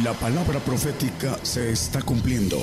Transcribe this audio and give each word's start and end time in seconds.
La 0.00 0.14
palabra 0.14 0.58
profética 0.58 1.38
se 1.42 1.70
está 1.70 2.00
cumpliendo. 2.00 2.56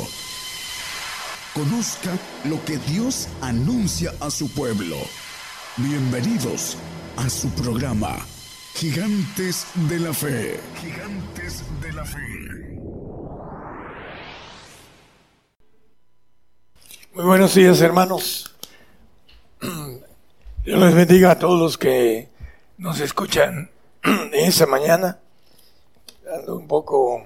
Conozca 1.53 2.09
lo 2.45 2.65
que 2.65 2.77
Dios 2.77 3.27
anuncia 3.39 4.11
a 4.19 4.31
su 4.31 4.51
pueblo. 4.51 4.97
Bienvenidos 5.77 6.75
a 7.17 7.29
su 7.29 7.51
programa, 7.51 8.17
Gigantes 8.73 9.67
de 9.75 9.99
la 9.99 10.11
Fe. 10.11 10.59
Gigantes 10.81 11.63
de 11.79 11.93
la 11.93 12.03
Fe. 12.03 12.79
Muy 17.13 17.25
buenos 17.25 17.53
días 17.53 17.79
hermanos. 17.79 18.55
Dios 20.65 20.79
les 20.79 20.95
bendiga 20.95 21.29
a 21.29 21.37
todos 21.37 21.59
los 21.59 21.77
que 21.77 22.27
nos 22.79 22.99
escuchan 22.99 23.69
en 24.03 24.33
esta 24.33 24.65
mañana 24.65 25.19
ando 26.33 26.57
un 26.57 26.67
poco 26.67 27.23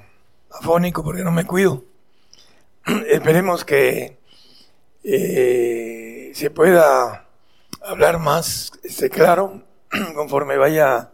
afónico 0.52 1.03
porque 1.03 1.23
no 1.23 1.31
me 1.31 1.45
cuido. 1.45 1.84
Esperemos 3.09 3.66
que 3.66 4.17
eh, 5.03 6.31
se 6.34 6.49
pueda 6.49 7.27
hablar 7.81 8.20
más 8.20 8.71
este, 8.84 9.09
claro 9.09 9.62
conforme 10.16 10.57
vaya 10.57 11.12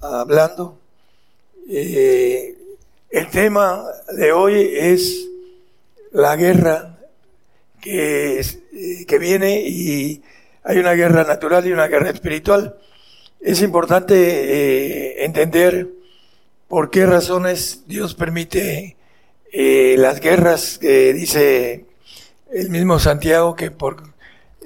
hablando. 0.00 0.78
Eh, 1.68 2.56
el 3.10 3.28
tema 3.30 3.84
de 4.16 4.32
hoy 4.32 4.70
es 4.74 5.26
la 6.12 6.36
guerra 6.36 6.98
que, 7.80 8.40
eh, 8.40 9.06
que 9.06 9.18
viene 9.18 9.62
y 9.66 10.22
hay 10.62 10.78
una 10.78 10.92
guerra 10.92 11.24
natural 11.24 11.66
y 11.66 11.72
una 11.72 11.88
guerra 11.88 12.10
espiritual. 12.10 12.78
Es 13.40 13.62
importante 13.62 15.24
entender 15.24 15.97
por 16.68 16.90
qué 16.90 17.06
razones 17.06 17.84
Dios 17.86 18.14
permite 18.14 18.96
eh, 19.52 19.96
las 19.98 20.20
guerras 20.20 20.78
que 20.78 21.14
dice 21.14 21.86
el 22.52 22.68
mismo 22.70 22.98
Santiago 22.98 23.56
que 23.56 23.70
por 23.70 24.02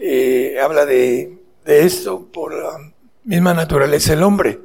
eh, 0.00 0.58
habla 0.60 0.84
de, 0.84 1.38
esto 1.64 2.26
por 2.32 2.54
la 2.54 2.92
misma 3.24 3.54
naturaleza 3.54 4.12
del 4.12 4.24
hombre. 4.24 4.58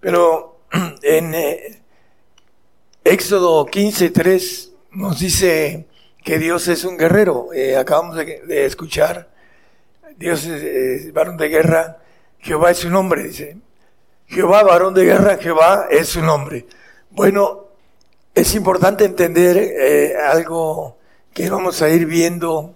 Pero 0.00 0.60
en 1.02 1.34
eh, 1.34 1.82
Éxodo 3.04 3.64
15.3 3.66 4.70
nos 4.90 5.20
dice 5.20 5.86
que 6.24 6.38
Dios 6.38 6.66
es 6.66 6.84
un 6.84 6.98
guerrero. 6.98 7.48
acabamos 7.78 8.16
de, 8.16 8.66
escuchar, 8.66 9.30
Dios 10.16 10.44
es 10.46 11.12
varón 11.12 11.36
de 11.36 11.48
guerra, 11.48 11.98
Jehová 12.38 12.72
es 12.72 12.78
su 12.78 12.90
nombre, 12.90 13.24
dice. 13.24 13.56
Jehová, 14.32 14.62
varón 14.62 14.94
de 14.94 15.04
guerra, 15.04 15.36
Jehová 15.36 15.88
es 15.90 16.08
su 16.08 16.22
nombre. 16.22 16.64
Bueno, 17.10 17.66
es 18.34 18.54
importante 18.54 19.04
entender 19.04 19.58
eh, 19.58 20.14
algo 20.26 20.96
que 21.34 21.50
vamos 21.50 21.82
a 21.82 21.90
ir 21.90 22.06
viendo 22.06 22.74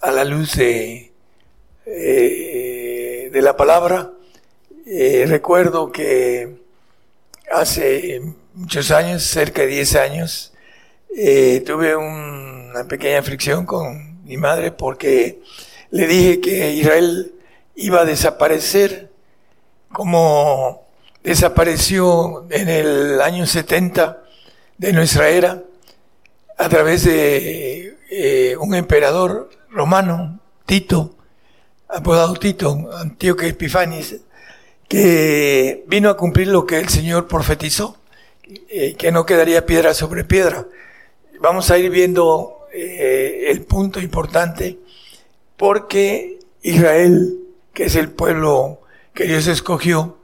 a 0.00 0.10
la 0.10 0.24
luz 0.24 0.56
de, 0.56 1.12
eh, 1.84 3.28
de 3.30 3.42
la 3.42 3.54
palabra. 3.58 4.10
Eh, 4.86 5.26
recuerdo 5.28 5.92
que 5.92 6.62
hace 7.52 8.22
muchos 8.54 8.90
años, 8.90 9.22
cerca 9.22 9.62
de 9.62 9.68
10 9.68 9.96
años, 9.96 10.54
tuve 11.10 11.94
una 11.94 12.84
pequeña 12.88 13.22
fricción 13.22 13.66
con 13.66 14.24
mi 14.24 14.38
madre 14.38 14.72
porque 14.72 15.42
le 15.90 16.06
dije 16.06 16.40
que 16.40 16.72
Israel 16.72 17.34
iba 17.74 18.00
a 18.00 18.04
desaparecer 18.06 19.10
como 19.92 20.85
desapareció 21.26 22.46
en 22.50 22.68
el 22.68 23.20
año 23.20 23.46
70 23.46 24.22
de 24.78 24.92
nuestra 24.92 25.28
era 25.28 25.64
a 26.56 26.68
través 26.68 27.02
de 27.02 27.96
eh, 28.08 28.56
un 28.60 28.76
emperador 28.76 29.50
romano, 29.68 30.38
Tito, 30.66 31.16
apodado 31.88 32.34
Tito, 32.34 32.88
Antíoco 32.96 33.42
Epifanes, 33.42 34.20
que 34.86 35.82
vino 35.88 36.10
a 36.10 36.16
cumplir 36.16 36.46
lo 36.46 36.64
que 36.64 36.78
el 36.78 36.88
Señor 36.88 37.26
profetizó, 37.26 37.96
eh, 38.68 38.94
que 38.94 39.10
no 39.10 39.26
quedaría 39.26 39.66
piedra 39.66 39.94
sobre 39.94 40.22
piedra. 40.22 40.68
Vamos 41.40 41.72
a 41.72 41.78
ir 41.78 41.90
viendo 41.90 42.68
eh, 42.72 43.46
el 43.48 43.62
punto 43.62 44.00
importante, 44.00 44.78
porque 45.56 46.38
Israel, 46.62 47.40
que 47.74 47.86
es 47.86 47.96
el 47.96 48.12
pueblo 48.12 48.80
que 49.12 49.24
Dios 49.24 49.48
escogió, 49.48 50.18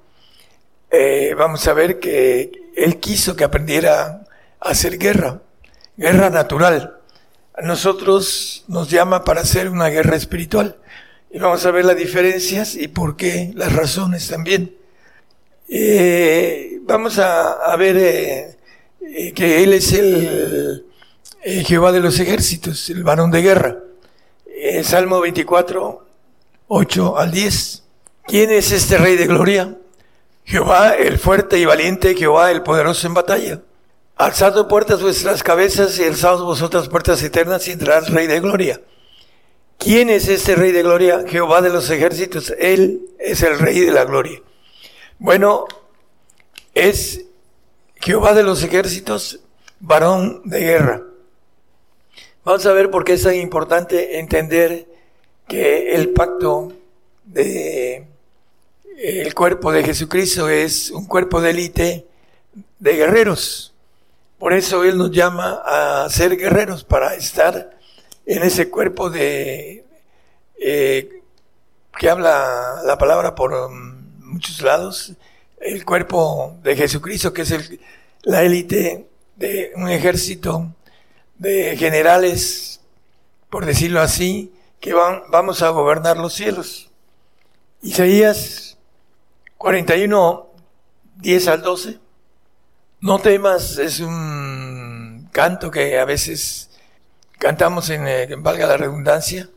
eh, 0.94 1.34
vamos 1.38 1.66
a 1.69 1.72
ver 1.72 1.98
que 1.98 2.53
él 2.76 3.00
quiso 3.00 3.34
que 3.34 3.44
aprendiera 3.44 4.26
a 4.60 4.69
hacer 4.69 4.98
guerra, 4.98 5.41
guerra 5.97 6.28
natural. 6.28 6.98
A 7.54 7.62
nosotros 7.62 8.64
nos 8.69 8.91
llama 8.91 9.25
para 9.25 9.41
hacer 9.41 9.70
una 9.70 9.88
guerra 9.88 10.16
espiritual. 10.16 10.76
Y 11.30 11.38
vamos 11.38 11.64
a 11.64 11.70
ver 11.70 11.86
las 11.86 11.97
diferencias 11.97 12.75
y 12.75 12.88
por 12.88 13.16
qué, 13.16 13.53
las 13.54 13.72
razones 13.72 14.28
también. 14.28 14.76
Eh, 15.66 16.78
vamos 16.82 17.19
a, 17.19 17.74
ver 17.76 17.97
eh, 19.00 19.32
que 19.34 19.64
Él 19.64 19.72
es 19.72 19.94
el 19.94 20.84
Jehová 21.64 21.92
de 21.92 22.00
los 22.00 22.20
ejércitos, 22.20 22.91
el 22.91 23.03
varón 23.03 23.30
de 23.30 23.41
guerra. 23.41 23.78
Salmo 24.82 25.22
24, 25.22 26.06
8 26.69 27.19
al 27.19 27.30
10. 27.30 27.82
¿Quién 28.26 28.50
es 28.50 28.70
este 28.72 28.98
Rey 28.98 29.16
de 29.16 29.26
Gloria? 29.26 29.78
Jehová 30.44 30.94
el 30.94 31.19
fuerte 31.19 31.58
y 31.58 31.64
valiente, 31.64 32.14
Jehová 32.14 32.50
el 32.50 32.62
poderoso 32.62 33.06
en 33.06 33.14
batalla. 33.14 33.60
Alzad 34.16 34.66
puertas 34.69 35.03
vuestras 35.03 35.42
cabezas 35.42 35.98
y 35.98 36.04
alzaos 36.04 36.42
vosotras 36.42 36.88
puertas 36.88 37.22
eternas 37.22 37.66
y 37.69 37.72
entrará 37.72 38.06
el 38.06 38.12
Rey 38.12 38.26
de 38.26 38.41
Gloria. 38.41 38.80
¿Quién 39.78 40.10
es 40.10 40.28
este 40.28 40.54
Rey 40.54 40.70
de 40.70 40.82
Gloria? 40.82 41.25
Jehová 41.26 41.60
de 41.60 41.70
los 41.70 41.91
ejércitos. 41.91 42.54
Él 42.58 43.00
es 43.19 43.42
el 43.42 43.58
Rey 43.58 43.80
de 43.80 43.91
la 43.91 44.04
Gloria. 44.04 44.41
Bueno, 45.19 45.66
es 46.74 47.24
Jehová 47.97 48.34
de 48.34 48.42
los 48.42 48.62
ejércitos, 48.62 49.41
varón 49.80 50.42
de 50.44 50.60
guerra. 50.60 51.03
Vamos 52.44 52.66
a 52.66 52.72
ver 52.72 52.91
por 52.91 53.04
qué 53.04 53.14
es 53.14 53.22
tan 53.22 53.34
importante 53.34 54.19
entender 54.19 54.86
que 55.48 55.94
el 55.94 56.10
pacto 56.10 56.72
de 57.24 58.06
el 59.02 59.34
cuerpo 59.34 59.72
de 59.72 59.82
Jesucristo 59.82 60.48
es 60.48 60.92
un 60.92 61.06
cuerpo 61.06 61.40
de 61.40 61.50
élite 61.50 62.06
de 62.78 62.92
guerreros. 62.92 63.74
Por 64.38 64.52
eso 64.52 64.84
Él 64.84 64.96
nos 64.96 65.10
llama 65.10 65.60
a 65.64 66.08
ser 66.08 66.36
guerreros, 66.36 66.84
para 66.84 67.14
estar 67.14 67.76
en 68.26 68.42
ese 68.44 68.70
cuerpo 68.70 69.10
de 69.10 69.84
eh, 70.56 71.20
que 71.98 72.08
habla 72.08 72.80
la 72.84 72.96
palabra 72.96 73.34
por 73.34 73.52
um, 73.52 74.04
muchos 74.20 74.62
lados, 74.62 75.14
el 75.60 75.84
cuerpo 75.84 76.56
de 76.62 76.76
Jesucristo, 76.76 77.32
que 77.32 77.42
es 77.42 77.50
el, 77.50 77.80
la 78.22 78.44
élite 78.44 79.08
de 79.34 79.72
un 79.74 79.88
ejército 79.88 80.72
de 81.38 81.76
generales, 81.76 82.80
por 83.50 83.66
decirlo 83.66 84.00
así, 84.00 84.52
que 84.78 84.92
van, 84.92 85.22
vamos 85.28 85.60
a 85.60 85.70
gobernar 85.70 86.18
los 86.18 86.34
cielos. 86.34 86.88
Isaías 87.82 88.72
41, 89.62 90.50
10 91.18 91.48
al 91.48 91.62
12. 91.62 92.00
No 93.00 93.20
temas, 93.20 93.78
es 93.78 94.00
un 94.00 95.28
canto 95.30 95.70
que 95.70 96.00
a 96.00 96.04
veces 96.04 96.68
cantamos 97.38 97.88
en, 97.90 98.08
eh, 98.08 98.34
valga 98.38 98.66
la 98.66 98.76
redundancia. 98.76 99.48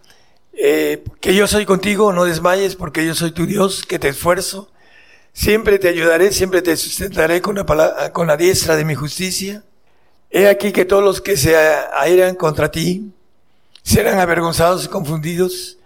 Eh, 0.54 1.04
que 1.20 1.34
yo 1.34 1.48
soy 1.48 1.66
contigo, 1.66 2.14
no 2.14 2.26
desmayes, 2.26 2.76
porque 2.76 3.04
yo 3.04 3.16
soy 3.16 3.32
tu 3.32 3.48
Dios, 3.48 3.84
que 3.84 3.98
te 3.98 4.10
esfuerzo. 4.10 4.72
Siempre 5.34 5.80
te 5.80 5.90
ayudaré, 5.90 6.32
siempre 6.32 6.62
te 6.62 6.78
sustentaré 6.78 7.42
con 7.42 7.56
la, 7.56 8.12
con 8.14 8.28
la 8.28 8.38
diestra 8.38 8.76
de 8.76 8.86
mi 8.86 8.94
justicia. 8.94 9.64
He 10.30 10.48
aquí 10.48 10.72
que 10.72 10.86
todos 10.86 11.04
los 11.04 11.20
que 11.20 11.36
se 11.36 11.58
airan 11.58 12.36
contra 12.36 12.70
ti 12.70 13.12
serán 13.82 14.20
avergonzados 14.20 14.86
y 14.86 14.88
confundidos 14.88 15.80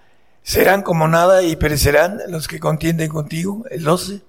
serán 0.44 0.82
como 0.82 1.08
nada 1.08 1.44
y 1.44 1.56
perecerán 1.56 2.20
los 2.28 2.48
que 2.48 2.60
contienden 2.60 3.10
contigo. 3.10 3.66
El 3.70 3.84
12. 3.84 4.22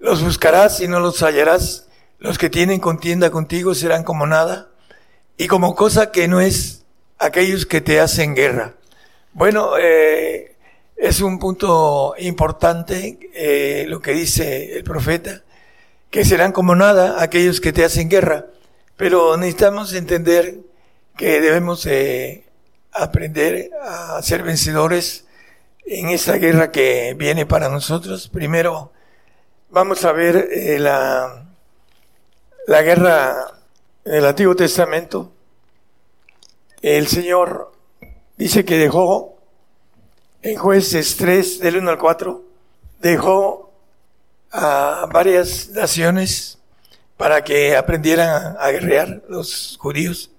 Los 0.00 0.22
buscarás 0.22 0.80
y 0.80 0.88
no 0.88 1.00
los 1.00 1.22
hallarás. 1.22 1.88
Los 2.18 2.38
que 2.38 2.50
tienen 2.50 2.80
contienda 2.80 3.30
contigo 3.30 3.74
serán 3.74 4.02
como 4.02 4.26
nada 4.26 4.68
y 5.36 5.46
como 5.46 5.76
cosa 5.76 6.10
que 6.10 6.26
no 6.26 6.40
es 6.40 6.84
aquellos 7.18 7.64
que 7.64 7.80
te 7.80 8.00
hacen 8.00 8.34
guerra. 8.34 8.74
Bueno, 9.32 9.78
eh, 9.78 10.56
es 10.96 11.20
un 11.20 11.38
punto 11.38 12.14
importante 12.18 13.18
eh, 13.32 13.84
lo 13.88 14.00
que 14.00 14.12
dice 14.12 14.76
el 14.76 14.84
profeta, 14.84 15.42
que 16.10 16.24
serán 16.24 16.50
como 16.50 16.74
nada 16.74 17.22
aquellos 17.22 17.60
que 17.60 17.72
te 17.72 17.84
hacen 17.84 18.08
guerra. 18.08 18.46
Pero 18.96 19.36
necesitamos 19.36 19.92
entender 19.92 20.56
que 21.16 21.40
debemos 21.40 21.86
aprender 23.02 23.70
a 23.82 24.20
ser 24.22 24.42
vencedores 24.42 25.26
en 25.84 26.08
esta 26.08 26.34
guerra 26.34 26.70
que 26.70 27.14
viene 27.16 27.46
para 27.46 27.68
nosotros. 27.68 28.28
Primero 28.28 28.92
vamos 29.70 30.04
a 30.04 30.12
ver 30.12 30.48
eh, 30.52 30.78
la, 30.78 31.46
la 32.66 32.82
guerra 32.82 33.58
en 34.04 34.14
el 34.14 34.26
Antiguo 34.26 34.56
Testamento, 34.56 35.32
el 36.80 37.08
Señor 37.08 37.72
dice 38.38 38.64
que 38.64 38.78
dejó 38.78 39.36
en 40.40 40.56
jueces 40.56 41.16
3 41.16 41.58
del 41.60 41.78
1 41.78 41.90
al 41.90 41.98
4, 41.98 42.44
dejó 43.00 43.70
a 44.50 45.06
varias 45.12 45.68
naciones 45.70 46.58
para 47.18 47.44
que 47.44 47.76
aprendieran 47.76 48.56
a 48.58 48.70
guerrear 48.70 49.22
los 49.28 49.76
judíos. 49.78 50.30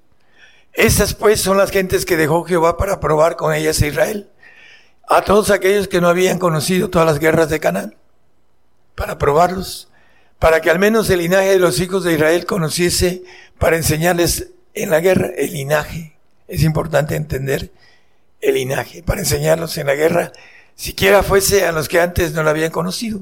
Estas 0.74 1.14
pues 1.14 1.42
son 1.42 1.58
las 1.58 1.72
gentes 1.72 2.06
que 2.06 2.18
dejó 2.18 2.44
Jehová 2.44 2.78
para 2.78 3.00
probar 3.00 3.36
con 3.36 3.54
ellas 3.54 3.82
a 3.82 3.88
Israel, 3.88 4.30
a 5.08 5.24
todos 5.24 5.50
aquellos 5.50 5.88
que 5.88 6.02
no 6.02 6.08
habían 6.08 6.40
conocido 6.40 6.90
todas 6.90 7.08
las 7.08 7.20
guerras 7.20 7.50
de 7.50 7.60
Canaán, 7.60 7.96
para 8.96 9.18
probarlos, 9.18 9.90
para 10.38 10.62
que 10.62 10.70
al 10.70 10.80
menos 10.80 11.10
el 11.10 11.20
linaje 11.20 11.52
de 11.52 11.60
los 11.60 11.80
hijos 11.80 12.04
de 12.04 12.14
Israel 12.14 12.46
conociese, 12.46 13.24
para 13.58 13.76
enseñarles 13.76 14.52
en 14.74 14.90
la 14.90 15.00
guerra 15.00 15.32
el 15.36 15.52
linaje. 15.54 16.16
Es 16.48 16.64
importante 16.64 17.16
entender 17.16 17.72
el 18.40 18.56
linaje, 18.56 19.04
para 19.04 19.20
enseñarlos 19.20 19.78
en 19.78 19.88
la 19.88 19.96
guerra, 19.96 20.32
siquiera 20.76 21.24
fuese 21.24 21.66
a 21.66 21.72
los 21.72 21.90
que 21.90 22.00
antes 22.00 22.34
no 22.34 22.44
lo 22.44 22.52
habían 22.52 22.72
conocido. 22.72 23.22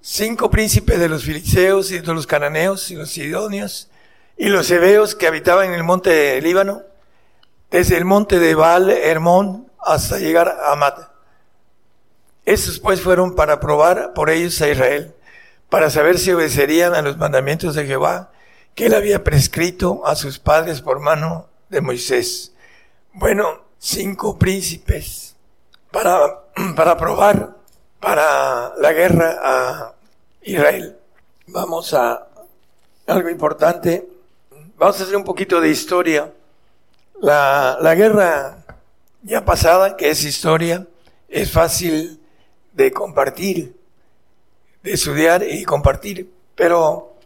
Cinco 0.00 0.50
príncipes 0.50 1.00
de 1.00 1.08
los 1.08 1.24
filisteos 1.24 1.90
y 1.90 1.98
de 1.98 2.14
los 2.14 2.26
cananeos 2.26 2.90
y 2.90 2.94
los 2.94 3.10
sidonios 3.10 3.88
y 4.36 4.48
los 4.48 4.70
hebeos 4.70 5.14
que 5.14 5.26
habitaban 5.26 5.66
en 5.66 5.74
el 5.74 5.84
monte 5.84 6.10
de 6.10 6.40
Líbano, 6.40 6.82
desde 7.70 7.96
el 7.96 8.04
monte 8.04 8.38
de 8.38 8.54
Baal 8.54 8.90
Hermón 8.90 9.70
hasta 9.78 10.18
llegar 10.18 10.48
a 10.48 10.72
Amat. 10.72 11.08
Esos 12.44 12.78
pues 12.78 13.00
fueron 13.00 13.34
para 13.34 13.60
probar 13.60 14.12
por 14.14 14.30
ellos 14.30 14.60
a 14.60 14.68
Israel, 14.68 15.14
para 15.70 15.90
saber 15.90 16.18
si 16.18 16.32
obedecerían 16.32 16.94
a 16.94 17.02
los 17.02 17.16
mandamientos 17.16 17.74
de 17.74 17.86
Jehová 17.86 18.30
que 18.74 18.86
él 18.86 18.94
había 18.94 19.24
prescrito 19.24 20.06
a 20.06 20.16
sus 20.16 20.38
padres 20.38 20.80
por 20.80 21.00
mano 21.00 21.48
de 21.68 21.80
Moisés. 21.80 22.52
Bueno, 23.12 23.64
cinco 23.78 24.38
príncipes 24.38 25.36
para, 25.90 26.42
para 26.76 26.96
probar 26.96 27.56
para 28.00 28.74
la 28.76 28.92
guerra 28.92 29.38
a 29.42 29.94
Israel. 30.42 30.98
Vamos 31.46 31.94
a 31.94 32.26
algo 33.06 33.30
importante. 33.30 34.13
Vamos 34.76 35.00
a 35.00 35.04
hacer 35.04 35.16
un 35.16 35.24
poquito 35.24 35.60
de 35.60 35.70
historia. 35.70 36.32
La, 37.20 37.78
la 37.80 37.94
guerra 37.94 38.64
ya 39.22 39.44
pasada, 39.44 39.96
que 39.96 40.10
es 40.10 40.24
historia, 40.24 40.86
es 41.28 41.52
fácil 41.52 42.20
de 42.72 42.92
compartir, 42.92 43.76
de 44.82 44.92
estudiar 44.92 45.44
y 45.48 45.64
compartir, 45.64 46.28
pero 46.56 47.16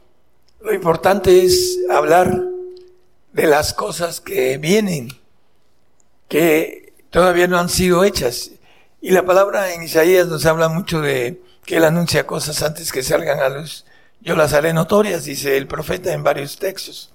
lo 0.61 0.75
importante 0.75 1.43
es 1.43 1.79
hablar 1.91 2.39
de 3.33 3.47
las 3.47 3.73
cosas 3.73 4.21
que 4.21 4.59
vienen, 4.59 5.09
que 6.29 6.93
todavía 7.11 7.47
no 7.47 7.59
han 7.59 7.71
sido 7.71 8.05
hechas. 8.05 8.51
Y 9.01 9.11
la 9.11 9.25
palabra 9.25 9.73
en 9.73 9.83
Isaías 9.83 10.27
nos 10.27 10.45
habla 10.45 10.69
mucho 10.69 11.01
de 11.01 11.41
que 11.65 11.79
él 11.79 11.85
anuncia 11.85 12.27
cosas 12.27 12.63
antes 12.63 12.93
que 12.93 13.03
salgan 13.03 13.41
a 13.41 13.49
luz. 13.49 13.87
Yo 14.21 14.37
las 14.37 14.53
haré 14.53 14.75
notorias, 14.75 15.25
dice 15.25 15.57
el 15.57 15.67
profeta 15.67 16.13
en 16.13 16.23
varios 16.23 16.59
textos. 16.59 17.13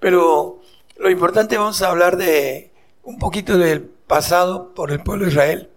Pero 0.00 0.60
lo 0.96 1.10
importante 1.10 1.58
vamos 1.58 1.82
a 1.82 1.88
hablar 1.88 2.16
de 2.16 2.70
un 3.02 3.18
poquito 3.18 3.58
del 3.58 3.82
pasado 3.82 4.74
por 4.74 4.92
el 4.92 5.02
pueblo 5.02 5.24
de 5.24 5.30
Israel. 5.30 5.70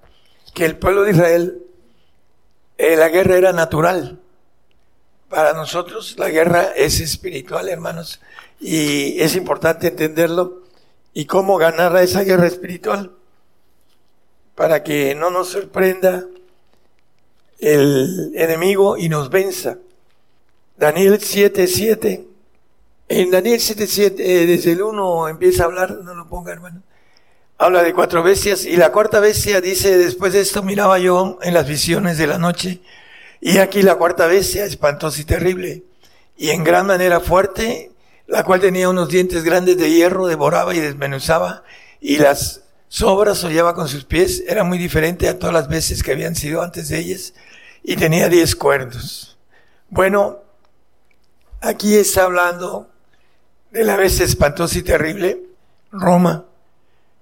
Que 0.54 0.66
el 0.66 0.78
pueblo 0.78 1.04
de 1.04 1.12
Israel, 1.12 1.64
la 2.78 3.10
guerra 3.10 3.38
era 3.38 3.54
natural. 3.54 4.20
Para 5.30 5.54
nosotros 5.54 6.16
la 6.18 6.30
guerra 6.30 6.72
es 6.76 7.00
espiritual, 7.00 7.70
hermanos. 7.70 8.22
Y 8.60 9.20
es 9.22 9.36
importante 9.36 9.88
entenderlo. 9.88 10.64
Y 11.14 11.26
cómo 11.26 11.58
ganar 11.58 11.96
a 11.96 12.04
esa 12.04 12.24
guerra 12.24 12.48
espiritual. 12.48 13.12
Para 14.56 14.84
que 14.84 15.16
no 15.16 15.30
nos 15.30 15.50
sorprenda 15.50 16.26
el 17.60 18.34
enemigo 18.36 18.98
y 18.98 19.10
nos 19.10 19.30
venza. 19.30 19.80
Daniel 20.78 21.20
7:7 21.20 22.27
en 23.10 23.32
Daniel 23.32 23.60
7.7, 23.60 24.16
eh, 24.20 24.46
desde 24.46 24.74
el 24.74 24.82
1 24.82 25.30
empieza 25.30 25.64
a 25.64 25.66
hablar, 25.68 26.00
no 26.04 26.14
lo 26.14 26.28
ponga 26.28 26.52
hermano, 26.52 26.82
habla 27.58 27.84
de 27.84 27.94
cuatro 27.94 28.22
bestias 28.22 28.66
y 28.66 28.76
la 28.76 28.92
cuarta 28.92 29.20
bestia 29.20 29.62
dice, 29.62 29.98
después 29.98 30.34
de 30.34 30.42
esto 30.42 30.62
miraba 30.62 31.00
yo 31.00 31.40
en 31.42 31.54
las 31.54 31.68
visiones 31.68 32.18
de 32.18 32.28
la 32.28 32.38
noche 32.38 32.82
y 33.40 33.60
aquí 33.60 33.82
la 33.82 33.96
cuarta 33.96 34.28
bestia, 34.28 34.66
espantosa 34.66 35.22
y 35.22 35.24
terrible, 35.24 35.84
y 36.36 36.50
en 36.50 36.64
gran 36.64 36.86
manera 36.86 37.20
fuerte, 37.20 37.92
la 38.28 38.44
cual 38.44 38.60
tenía 38.60 38.90
unos 38.90 39.10
dientes 39.10 39.44
grandes 39.44 39.78
de 39.78 39.90
hierro, 39.90 40.28
devoraba 40.28 40.76
y 40.76 40.80
desmenuzaba 40.80 41.64
y 42.02 42.18
las 42.18 42.64
sobras 42.90 43.44
hollaba 43.44 43.74
con 43.74 43.88
sus 43.88 44.06
pies, 44.06 44.44
era 44.48 44.64
muy 44.64 44.78
diferente 44.78 45.28
a 45.30 45.40
todas 45.40 45.54
las 45.54 45.68
veces 45.68 46.04
que 46.04 46.12
habían 46.12 46.36
sido 46.36 46.62
antes 46.62 46.90
de 46.90 47.00
ellas 47.00 47.34
y 47.84 47.96
tenía 47.96 48.28
diez 48.28 48.56
cuernos. 48.56 49.38
Bueno, 49.90 50.40
aquí 51.62 51.96
está 51.96 52.24
hablando 52.24 52.90
de 53.72 53.84
la 53.84 53.96
vez 53.96 54.20
espantosa 54.20 54.80
y 54.80 54.84
terrible, 54.84 55.42
Roma, 55.92 56.46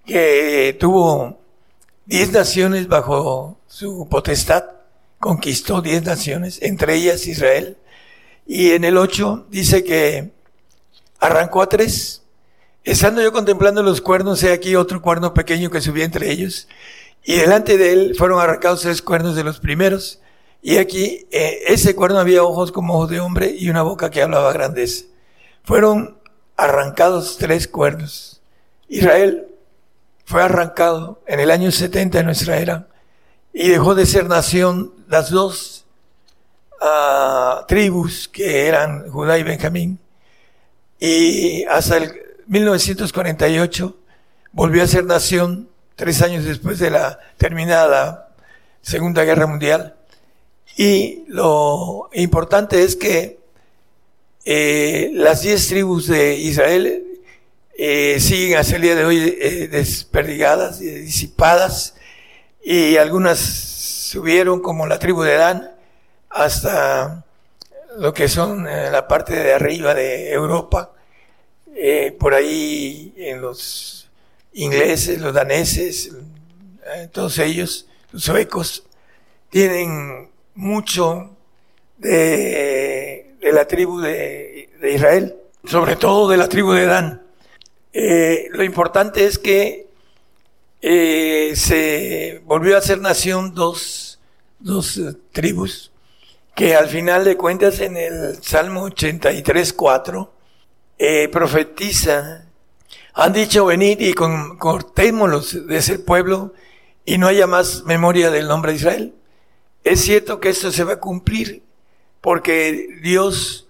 que 0.05 0.75
tuvo 0.79 1.39
diez 2.05 2.31
naciones 2.31 2.87
bajo 2.87 3.57
su 3.67 4.07
potestad, 4.09 4.65
conquistó 5.19 5.81
diez 5.81 6.03
naciones, 6.03 6.59
entre 6.61 6.95
ellas 6.95 7.25
Israel, 7.27 7.77
y 8.45 8.71
en 8.71 8.83
el 8.83 8.97
ocho 8.97 9.45
dice 9.49 9.83
que 9.83 10.31
arrancó 11.19 11.61
a 11.61 11.69
tres. 11.69 12.21
Estando 12.83 13.23
yo 13.23 13.31
contemplando 13.31 13.81
los 13.81 14.01
cuernos, 14.01 14.43
he 14.43 14.53
aquí 14.53 14.75
otro 14.75 15.01
cuerno 15.01 15.33
pequeño 15.33 15.71
que 15.71 15.81
subía 15.81 16.05
entre 16.05 16.31
ellos, 16.31 16.67
y 17.23 17.37
delante 17.37 17.77
de 17.77 17.93
él 17.93 18.15
fueron 18.15 18.39
arrancados 18.39 18.81
tres 18.81 19.01
cuernos 19.01 19.35
de 19.35 19.43
los 19.43 19.59
primeros, 19.59 20.19
y 20.61 20.77
aquí 20.77 21.27
eh, 21.31 21.59
ese 21.67 21.95
cuerno 21.95 22.19
había 22.19 22.43
ojos 22.43 22.71
como 22.71 22.95
ojos 22.95 23.09
de 23.09 23.19
hombre 23.19 23.55
y 23.55 23.69
una 23.69 23.81
boca 23.83 24.09
que 24.09 24.21
hablaba 24.21 24.51
grandes. 24.51 25.07
Fueron 25.63 26.17
arrancados 26.57 27.37
tres 27.37 27.67
cuernos. 27.67 28.41
Israel 28.87 29.47
fue 30.25 30.43
arrancado 30.43 31.21
en 31.27 31.39
el 31.39 31.51
año 31.51 31.71
70 31.71 32.19
de 32.19 32.23
nuestra 32.23 32.57
era 32.57 32.87
y 33.53 33.69
dejó 33.69 33.95
de 33.95 34.05
ser 34.05 34.27
nación 34.27 34.93
las 35.07 35.29
dos 35.29 35.85
uh, 36.81 37.65
tribus 37.67 38.27
que 38.27 38.67
eran 38.67 39.09
Judá 39.09 39.37
y 39.37 39.43
Benjamín. 39.43 39.99
Y 40.99 41.63
hasta 41.65 41.97
el 41.97 42.13
1948 42.47 43.95
volvió 44.51 44.83
a 44.83 44.87
ser 44.87 45.05
nación 45.05 45.69
tres 45.95 46.21
años 46.21 46.43
después 46.45 46.79
de 46.79 46.89
la 46.89 47.19
terminada 47.37 48.29
Segunda 48.81 49.23
Guerra 49.23 49.47
Mundial. 49.47 49.95
Y 50.77 51.23
lo 51.27 52.09
importante 52.13 52.83
es 52.83 52.95
que 52.95 53.39
eh, 54.47 55.09
las 55.13 55.41
diez 55.41 55.67
tribus 55.69 56.05
de 56.05 56.35
Israel 56.35 57.03
eh, 57.75 58.19
siguen 58.19 58.59
hasta 58.59 58.75
el 58.75 58.83
día 58.83 58.95
de 58.95 59.03
hoy 59.03 59.37
eh, 59.41 59.67
desperdigadas 59.67 60.81
y 60.81 60.85
disipadas 60.85 61.95
y 62.63 62.95
algunas 62.97 63.39
subieron 63.39 64.61
como 64.61 64.85
la 64.85 64.99
tribu 64.99 65.23
de 65.23 65.33
Dan 65.33 65.71
hasta 66.29 67.25
lo 67.97 68.13
que 68.13 68.27
son 68.27 68.65
la 68.65 69.07
parte 69.07 69.33
de 69.33 69.53
arriba 69.53 69.95
de 69.95 70.31
Europa, 70.31 70.91
por 72.19 72.33
ahí 72.33 73.13
en 73.17 73.41
los 73.41 74.11
ingleses, 74.53 75.19
los 75.21 75.33
daneses, 75.33 76.11
todos 77.13 77.39
ellos, 77.39 77.87
los 78.11 78.23
suecos, 78.23 78.83
tienen 79.49 80.29
mucho 80.55 81.35
de 81.97 83.14
de 83.45 83.51
la 83.51 83.67
tribu 83.67 83.99
de, 83.99 84.71
Israel, 84.91 85.35
sobre 85.65 85.95
todo 85.95 86.27
de 86.27 86.35
la 86.35 86.49
tribu 86.49 86.71
de 86.71 86.87
Dan. 86.87 87.21
Eh, 87.93 88.47
lo 88.49 88.63
importante 88.63 89.23
es 89.23 89.37
que 89.37 89.85
eh, 90.81 91.53
se 91.55 92.41
volvió 92.45 92.75
a 92.75 92.81
ser 92.81 93.01
nación 93.01 93.53
dos, 93.53 94.19
dos 94.57 94.97
eh, 94.97 95.13
tribus, 95.31 95.91
que 96.55 96.75
al 96.75 96.89
final 96.89 97.23
de 97.23 97.37
cuentas 97.37 97.81
en 97.81 97.97
el 97.97 98.41
Salmo 98.41 98.81
83, 98.85 99.73
4, 99.73 100.33
profetiza, 101.31 102.47
han 103.13 103.31
dicho 103.31 103.67
venid 103.67 103.99
y 103.99 104.15
con, 104.15 104.57
cortémoslos 104.57 105.67
de 105.67 105.77
ese 105.77 105.99
pueblo 105.99 106.51
y 107.05 107.19
no 107.19 107.27
haya 107.27 107.45
más 107.45 107.83
memoria 107.83 108.31
del 108.31 108.47
nombre 108.47 108.71
de 108.71 108.77
Israel. 108.79 109.13
Es 109.83 110.01
cierto 110.01 110.39
que 110.39 110.49
esto 110.49 110.71
se 110.71 110.83
va 110.83 110.93
a 110.93 110.99
cumplir 110.99 111.64
porque 112.25 112.97
Dios 113.03 113.67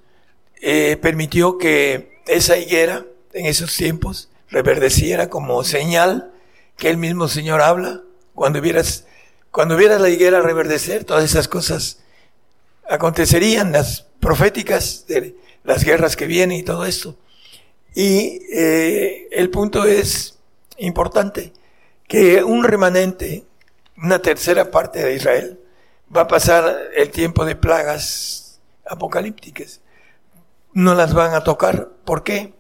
eh, 0.62 0.98
permitió 1.02 1.58
que 1.58 2.22
esa 2.26 2.56
higuera 2.56 3.06
en 3.34 3.48
esos 3.48 3.76
tiempos 3.76 4.30
reverdeciera 4.50 5.30
como 5.30 5.62
señal 5.66 6.32
que 6.78 6.90
el 6.90 6.96
mismo 6.96 7.28
Señor 7.28 7.60
habla. 7.60 8.04
Cuando 8.34 8.62
vieras, 8.62 9.08
cuando 9.52 9.76
vieras 9.76 10.00
la 10.00 10.08
higuera 10.08 10.40
reverdecer, 10.40 11.04
todas 11.04 11.26
esas 11.26 11.50
cosas 11.50 12.00
acontecerían, 12.90 13.74
las 13.74 14.06
proféticas 14.22 15.06
de 15.06 15.36
las 15.66 15.84
guerras 15.84 16.16
que 16.16 16.26
vienen 16.26 16.58
y 16.58 16.64
todo 16.64 16.86
esto. 16.86 17.18
Y 17.94 18.40
eh, 18.54 19.28
el 19.34 19.50
punto 19.50 19.84
es 19.84 20.40
importante, 20.78 21.52
que 22.08 22.42
un 22.42 22.64
remanente, 22.64 23.44
una 23.98 24.20
tercera 24.20 24.72
parte 24.72 25.04
de 25.04 25.14
Israel, 25.14 25.60
va 26.16 26.22
a 26.22 26.28
pasar 26.30 26.74
el 26.96 27.10
tiempo 27.10 27.44
de 27.44 27.58
plagas 27.58 28.44
apocalípticas. 28.86 29.82
No 30.74 30.96
las 30.96 31.14
van 31.14 31.34
a 31.34 31.44
tocar. 31.44 31.90
¿Por 32.06 32.24
qué? 32.24 32.54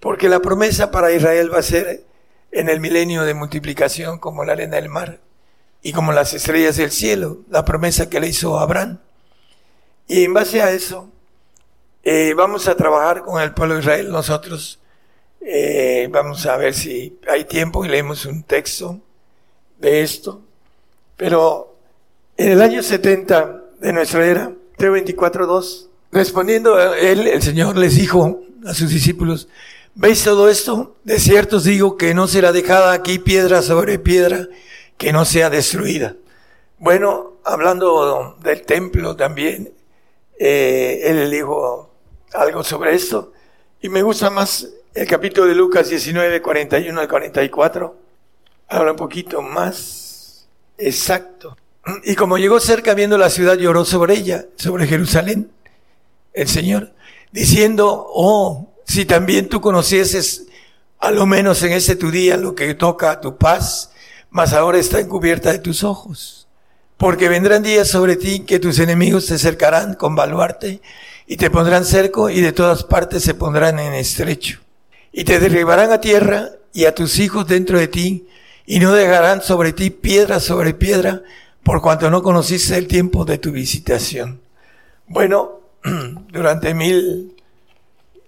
Porque 0.00 0.28
la 0.28 0.40
promesa 0.40 0.90
para 0.90 1.12
Israel 1.12 1.52
va 1.52 1.58
a 1.58 1.62
ser 1.62 2.04
en 2.52 2.68
el 2.68 2.80
milenio 2.80 3.22
de 3.22 3.34
multiplicación 3.34 4.18
como 4.18 4.44
la 4.44 4.52
arena 4.52 4.76
del 4.76 4.88
mar 4.88 5.20
y 5.82 5.92
como 5.92 6.12
las 6.12 6.32
estrellas 6.32 6.76
del 6.76 6.90
cielo, 6.90 7.38
la 7.50 7.64
promesa 7.64 8.08
que 8.08 8.20
le 8.20 8.28
hizo 8.28 8.58
Abraham. 8.58 9.00
Y 10.06 10.24
en 10.24 10.32
base 10.32 10.62
a 10.62 10.70
eso, 10.70 11.10
eh, 12.02 12.34
vamos 12.34 12.68
a 12.68 12.76
trabajar 12.76 13.22
con 13.22 13.40
el 13.42 13.52
pueblo 13.52 13.74
de 13.74 13.80
Israel 13.80 14.10
nosotros. 14.10 14.78
Eh, 15.40 16.08
vamos 16.10 16.46
a 16.46 16.56
ver 16.56 16.74
si 16.74 17.18
hay 17.28 17.44
tiempo 17.44 17.84
y 17.84 17.88
leemos 17.88 18.24
un 18.24 18.42
texto 18.44 19.00
de 19.78 20.02
esto. 20.02 20.42
Pero 21.16 21.76
en 22.36 22.52
el 22.52 22.62
año 22.62 22.82
70 22.82 23.62
de 23.80 23.92
nuestra 23.92 24.26
era, 24.26 24.52
324.2, 24.78 25.88
respondiendo 26.12 26.76
a 26.76 26.98
él, 26.98 27.26
el 27.26 27.42
Señor 27.42 27.76
les 27.76 27.96
dijo 27.96 28.40
a 28.66 28.74
sus 28.74 28.90
discípulos, 28.90 29.48
¿veis 29.94 30.24
todo 30.24 30.48
esto? 30.48 30.96
De 31.04 31.18
cierto 31.18 31.56
os 31.56 31.64
digo 31.64 31.96
que 31.96 32.14
no 32.14 32.26
será 32.26 32.52
dejada 32.52 32.92
aquí 32.92 33.18
piedra 33.18 33.62
sobre 33.62 33.98
piedra 33.98 34.48
que 34.96 35.12
no 35.12 35.24
sea 35.24 35.50
destruida. 35.50 36.16
Bueno, 36.78 37.34
hablando 37.44 38.36
del 38.42 38.62
templo 38.62 39.16
también, 39.16 39.72
eh, 40.38 41.02
él 41.04 41.30
dijo 41.30 41.90
algo 42.32 42.64
sobre 42.64 42.94
esto. 42.94 43.32
Y 43.80 43.88
me 43.88 44.02
gusta 44.02 44.30
más 44.30 44.68
el 44.94 45.06
capítulo 45.06 45.46
de 45.46 45.54
Lucas 45.54 45.88
19, 45.88 46.42
41 46.42 47.00
al 47.00 47.08
44. 47.08 47.96
Habla 48.68 48.90
un 48.92 48.96
poquito 48.96 49.42
más 49.42 50.48
exacto. 50.78 51.56
Y 52.04 52.14
como 52.14 52.38
llegó 52.38 52.60
cerca 52.60 52.94
viendo 52.94 53.18
la 53.18 53.30
ciudad, 53.30 53.56
lloró 53.56 53.84
sobre 53.84 54.14
ella, 54.14 54.46
sobre 54.56 54.86
Jerusalén, 54.86 55.50
el 56.32 56.48
Señor, 56.48 56.92
diciendo, 57.30 58.06
oh, 58.08 58.72
si 58.86 59.04
también 59.04 59.48
tú 59.48 59.60
conocieses, 59.60 60.46
a 60.98 61.10
lo 61.10 61.26
menos 61.26 61.62
en 61.62 61.72
ese 61.72 61.96
tu 61.96 62.10
día, 62.10 62.36
lo 62.36 62.54
que 62.54 62.74
toca 62.74 63.10
a 63.10 63.20
tu 63.20 63.36
paz, 63.36 63.90
mas 64.30 64.52
ahora 64.52 64.78
está 64.78 64.98
encubierta 64.98 65.52
de 65.52 65.58
tus 65.58 65.84
ojos. 65.84 66.48
Porque 66.96 67.28
vendrán 67.28 67.62
días 67.62 67.88
sobre 67.88 68.16
ti 68.16 68.40
que 68.40 68.58
tus 68.58 68.78
enemigos 68.78 69.26
te 69.26 69.38
cercarán 69.38 69.94
con 69.94 70.14
baluarte 70.14 70.80
y 71.26 71.36
te 71.36 71.50
pondrán 71.50 71.84
cerco 71.84 72.30
y 72.30 72.40
de 72.40 72.52
todas 72.52 72.84
partes 72.84 73.22
se 73.22 73.34
pondrán 73.34 73.78
en 73.78 73.94
estrecho. 73.94 74.60
Y 75.12 75.24
te 75.24 75.38
derribarán 75.38 75.92
a 75.92 76.00
tierra 76.00 76.50
y 76.72 76.86
a 76.86 76.94
tus 76.94 77.18
hijos 77.18 77.46
dentro 77.46 77.78
de 77.78 77.88
ti 77.88 78.26
y 78.66 78.78
no 78.78 78.92
dejarán 78.92 79.42
sobre 79.42 79.72
ti 79.72 79.90
piedra 79.90 80.40
sobre 80.40 80.74
piedra 80.74 81.22
por 81.64 81.80
cuanto 81.80 82.10
no 82.10 82.22
conociste 82.22 82.76
el 82.76 82.86
tiempo 82.86 83.24
de 83.24 83.38
tu 83.38 83.50
visitación. 83.50 84.40
Bueno, 85.08 85.60
durante 86.28 86.74
mil 86.74 87.34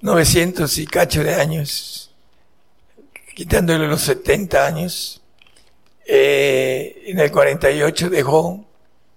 novecientos 0.01 0.79
y 0.79 0.87
cacho 0.87 1.23
de 1.23 1.35
años, 1.35 2.15
quitándole 3.35 3.87
los 3.87 4.01
setenta 4.01 4.67
años, 4.67 5.23
eh, 6.07 7.03
en 7.07 7.19
el 7.19 7.31
48 7.31 8.09
dejó 8.09 8.65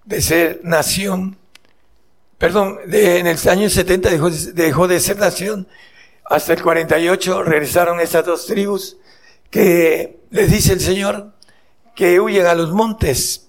de 0.04 0.22
ser 0.22 0.60
nación, 0.64 1.38
perdón, 2.38 2.80
en 2.92 3.28
el 3.28 3.50
año 3.50 3.70
70 3.70 4.10
dejó, 4.10 4.30
dejó 4.30 4.88
de 4.88 5.00
ser 5.00 5.18
nación, 5.18 5.68
hasta 6.26 6.54
el 6.54 6.62
48 6.62 7.44
regresaron 7.44 8.00
estas 8.02 8.26
dos 8.26 8.46
tribus 8.46 8.98
que 9.50 10.20
les 10.30 10.52
dice 10.52 10.74
el 10.74 10.82
Señor 10.82 11.34
que 11.96 12.20
huyen 12.20 12.46
a 12.46 12.54
los 12.54 12.72
montes 12.72 13.49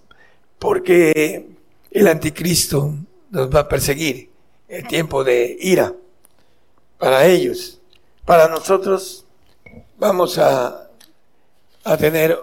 porque 0.61 1.47
el 1.91 2.07
anticristo 2.07 2.95
nos 3.31 3.53
va 3.53 3.61
a 3.61 3.69
perseguir, 3.69 4.31
el 4.69 4.87
tiempo 4.87 5.25
de 5.25 5.57
ira 5.59 5.93
para 6.99 7.27
ellos. 7.27 7.81
Para 8.25 8.47
nosotros 8.47 9.25
vamos 9.99 10.39
a, 10.39 10.89
a 11.83 11.97
tener 11.97 12.39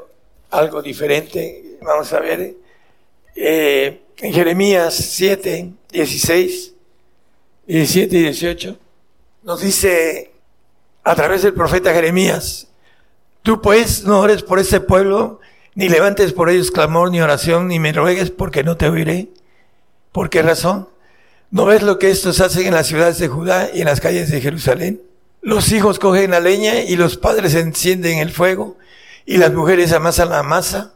algo 0.50 0.82
diferente. 0.82 1.78
Vamos 1.82 2.12
a 2.12 2.20
ver 2.20 2.56
eh, 3.36 4.02
en 4.18 4.34
Jeremías 4.34 4.96
7, 4.96 5.72
16, 5.90 6.74
17 7.68 8.18
y 8.18 8.22
18. 8.24 8.78
Nos 9.44 9.62
dice 9.62 10.32
a 11.04 11.16
través 11.16 11.44
del 11.44 11.54
profeta 11.54 11.94
Jeremías, 11.94 12.68
tú 13.44 13.62
pues 13.62 14.04
no 14.04 14.20
ores 14.20 14.44
por 14.44 14.60
este 14.60 14.82
pueblo, 14.82 15.40
ni 15.78 15.90
levantes 15.90 16.34
por 16.34 16.50
ellos 16.50 16.72
clamor 16.72 17.12
ni 17.12 17.22
oración, 17.22 17.68
ni 17.68 17.78
me 17.78 17.94
ruegues 17.94 18.32
porque 18.32 18.64
no 18.64 18.78
te 18.78 18.90
oiré. 18.90 19.28
¿Por 20.12 20.32
qué 20.32 20.42
razón? 20.42 20.90
¿No 21.52 21.66
ves 21.66 21.84
lo 21.84 22.00
que 22.00 22.10
estos 22.10 22.42
hacen 22.42 22.66
en 22.66 22.74
las 22.74 22.88
ciudades 22.88 23.20
de 23.20 23.28
Judá 23.28 23.70
y 23.72 23.82
en 23.82 23.86
las 23.86 24.02
calles 24.02 24.32
de 24.32 24.42
Jerusalén? 24.42 25.04
Los 25.44 25.72
hijos 25.72 26.00
cogen 26.00 26.32
la 26.32 26.40
leña 26.40 26.82
y 26.82 26.96
los 26.96 27.16
padres 27.18 27.54
encienden 27.54 28.18
el 28.18 28.32
fuego 28.32 28.76
y 29.24 29.38
las 29.38 29.54
mujeres 29.54 29.94
amasan 29.94 30.30
la 30.30 30.42
masa 30.42 30.94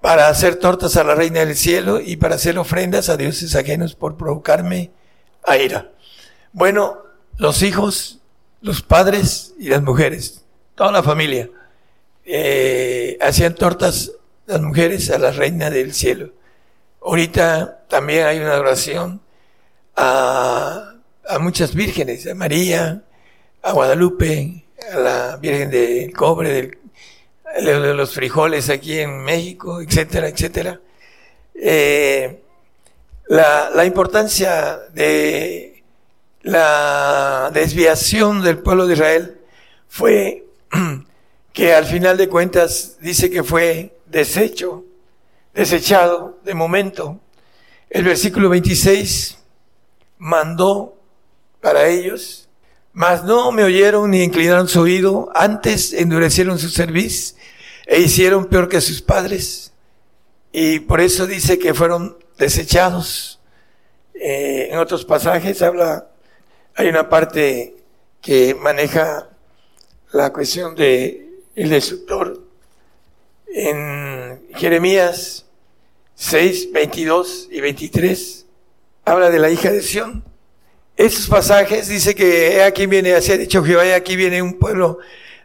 para 0.00 0.28
hacer 0.28 0.54
tortas 0.54 0.96
a 0.96 1.02
la 1.02 1.16
reina 1.16 1.40
del 1.40 1.56
cielo 1.56 1.98
y 2.00 2.16
para 2.16 2.36
hacer 2.36 2.56
ofrendas 2.56 3.08
a 3.08 3.16
dioses 3.16 3.56
ajenos 3.56 3.96
por 3.96 4.16
provocarme 4.16 4.92
a 5.42 5.56
ira. 5.56 5.90
Bueno, 6.52 6.98
los 7.36 7.62
hijos, 7.62 8.20
los 8.60 8.80
padres 8.80 9.54
y 9.58 9.70
las 9.70 9.82
mujeres, 9.82 10.44
toda 10.76 10.92
la 10.92 11.02
familia, 11.02 11.50
eh, 12.24 13.18
hacían 13.20 13.56
tortas 13.56 14.12
las 14.50 14.60
mujeres 14.60 15.10
a 15.10 15.18
la 15.18 15.30
reina 15.30 15.70
del 15.70 15.94
cielo. 15.94 16.32
Ahorita 17.02 17.84
también 17.88 18.26
hay 18.26 18.38
una 18.40 18.58
oración 18.58 19.20
a, 19.96 20.94
a 21.28 21.38
muchas 21.38 21.74
vírgenes, 21.74 22.26
a 22.26 22.34
María, 22.34 23.02
a 23.62 23.72
Guadalupe, 23.72 24.64
a 24.92 24.96
la 24.98 25.36
Virgen 25.36 25.70
del 25.70 26.12
Cobre, 26.12 26.78
de 27.62 27.94
los 27.94 28.12
frijoles 28.12 28.70
aquí 28.70 28.98
en 28.98 29.22
México, 29.22 29.80
etcétera, 29.80 30.28
etcétera. 30.28 30.80
Eh, 31.54 32.42
la, 33.28 33.70
la, 33.70 33.84
importancia 33.84 34.78
de 34.92 35.84
la 36.42 37.50
desviación 37.52 38.42
del 38.42 38.58
pueblo 38.58 38.86
de 38.86 38.94
Israel 38.94 39.38
fue 39.88 40.44
que 41.52 41.74
al 41.74 41.84
final 41.84 42.16
de 42.16 42.28
cuentas 42.28 42.96
dice 43.00 43.30
que 43.30 43.44
fue 43.44 43.99
deshecho, 44.10 44.84
desechado 45.54 46.38
de 46.44 46.54
momento. 46.54 47.20
El 47.88 48.04
versículo 48.04 48.48
26 48.48 49.38
mandó 50.18 50.96
para 51.60 51.88
ellos, 51.88 52.48
mas 52.92 53.24
no 53.24 53.52
me 53.52 53.64
oyeron 53.64 54.10
ni 54.10 54.22
inclinaron 54.22 54.68
su 54.68 54.80
oído, 54.80 55.30
antes 55.34 55.92
endurecieron 55.92 56.58
su 56.58 56.70
cerviz 56.70 57.36
e 57.86 58.00
hicieron 58.00 58.46
peor 58.46 58.68
que 58.68 58.80
sus 58.80 59.02
padres. 59.02 59.72
Y 60.52 60.80
por 60.80 61.00
eso 61.00 61.26
dice 61.26 61.58
que 61.58 61.74
fueron 61.74 62.16
desechados. 62.38 63.40
Eh, 64.14 64.68
en 64.70 64.78
otros 64.78 65.04
pasajes 65.04 65.62
habla, 65.62 66.10
hay 66.74 66.88
una 66.88 67.08
parte 67.08 67.76
que 68.20 68.54
maneja 68.54 69.30
la 70.12 70.32
cuestión 70.32 70.74
de 70.74 71.42
destructor. 71.54 72.39
En 73.52 74.40
Jeremías 74.54 75.46
6, 76.14 76.72
22 76.72 77.48
y 77.50 77.60
23 77.60 78.46
habla 79.04 79.30
de 79.30 79.38
la 79.38 79.50
hija 79.50 79.70
de 79.70 79.82
Sión. 79.82 80.24
Esos 80.96 81.28
pasajes 81.28 81.88
dice 81.88 82.14
que 82.14 82.62
aquí 82.62 82.86
viene, 82.86 83.14
así 83.14 83.32
ha 83.32 83.38
dicho 83.38 83.64
Jehová, 83.64 83.94
aquí 83.96 84.16
viene 84.16 84.42
un 84.42 84.58
pueblo 84.58 84.98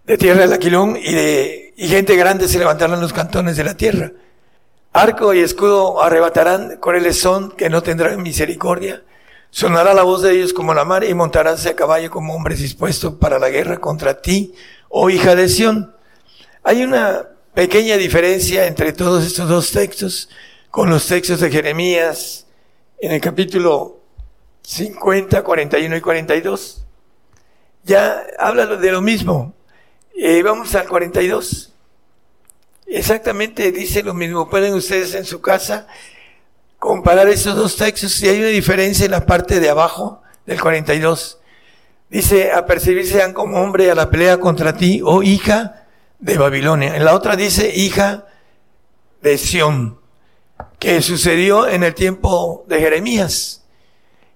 de 0.05 0.17
tierra 0.17 0.41
del 0.41 0.53
Aquilón 0.53 0.97
y 0.97 1.13
de 1.13 1.73
y 1.77 1.87
gente 1.87 2.15
grande 2.15 2.47
se 2.47 2.59
levantarán 2.59 3.01
los 3.01 3.11
cantones 3.11 3.57
de 3.57 3.63
la 3.63 3.75
tierra. 3.75 4.11
Arco 4.93 5.33
y 5.33 5.39
escudo 5.39 6.01
arrebatarán, 6.01 6.77
coreles 6.77 7.19
son 7.19 7.51
que 7.51 7.69
no 7.69 7.83
tendrán 7.83 8.21
misericordia. 8.21 9.03
Sonará 9.49 9.93
la 9.93 10.03
voz 10.03 10.21
de 10.21 10.31
ellos 10.31 10.53
como 10.53 10.73
la 10.73 10.85
mar 10.85 11.03
y 11.03 11.13
montaránse 11.13 11.69
a 11.69 11.75
caballo 11.75 12.11
como 12.11 12.35
hombres 12.35 12.59
dispuestos 12.59 13.15
para 13.15 13.39
la 13.39 13.49
guerra 13.49 13.77
contra 13.77 14.21
ti, 14.21 14.53
oh 14.89 15.09
hija 15.09 15.35
de 15.35 15.49
Sión. 15.49 15.95
Hay 16.63 16.83
una 16.83 17.29
pequeña 17.55 17.95
diferencia 17.95 18.67
entre 18.67 18.91
todos 18.91 19.25
estos 19.25 19.47
dos 19.47 19.71
textos 19.71 20.29
con 20.69 20.89
los 20.89 21.07
textos 21.07 21.39
de 21.39 21.49
Jeremías 21.49 22.45
en 22.99 23.13
el 23.13 23.21
capítulo 23.21 24.01
50, 24.63 25.41
41 25.41 25.95
y 25.95 26.01
42. 26.01 26.85
Ya 27.85 28.21
habla 28.37 28.65
de 28.65 28.91
lo 28.91 29.01
mismo. 29.01 29.53
Eh, 30.17 30.43
vamos 30.43 30.75
al 30.75 30.87
42. 30.87 31.73
Exactamente 32.87 33.71
dice 33.71 34.03
lo 34.03 34.13
mismo. 34.13 34.49
Pueden 34.49 34.73
ustedes 34.73 35.15
en 35.15 35.23
su 35.23 35.39
casa 35.39 35.87
comparar 36.77 37.29
esos 37.29 37.55
dos 37.55 37.77
textos 37.77 38.21
y 38.21 38.27
hay 38.27 38.39
una 38.39 38.47
diferencia 38.47 39.05
en 39.05 39.11
la 39.11 39.25
parte 39.25 39.61
de 39.61 39.69
abajo 39.69 40.21
del 40.45 40.59
42. 40.59 41.39
Dice, 42.09 42.51
apercibirse 42.51 43.33
como 43.33 43.61
hombre 43.61 43.89
a 43.89 43.95
la 43.95 44.09
pelea 44.09 44.39
contra 44.39 44.75
ti, 44.75 45.01
oh 45.03 45.23
hija 45.23 45.84
de 46.19 46.37
Babilonia. 46.37 46.95
En 46.95 47.05
la 47.05 47.15
otra 47.15 47.35
dice, 47.35 47.71
hija 47.75 48.27
de 49.21 49.37
Sión, 49.37 49.99
que 50.79 51.01
sucedió 51.01 51.67
en 51.67 51.83
el 51.83 51.93
tiempo 51.93 52.65
de 52.67 52.79
Jeremías. 52.79 53.63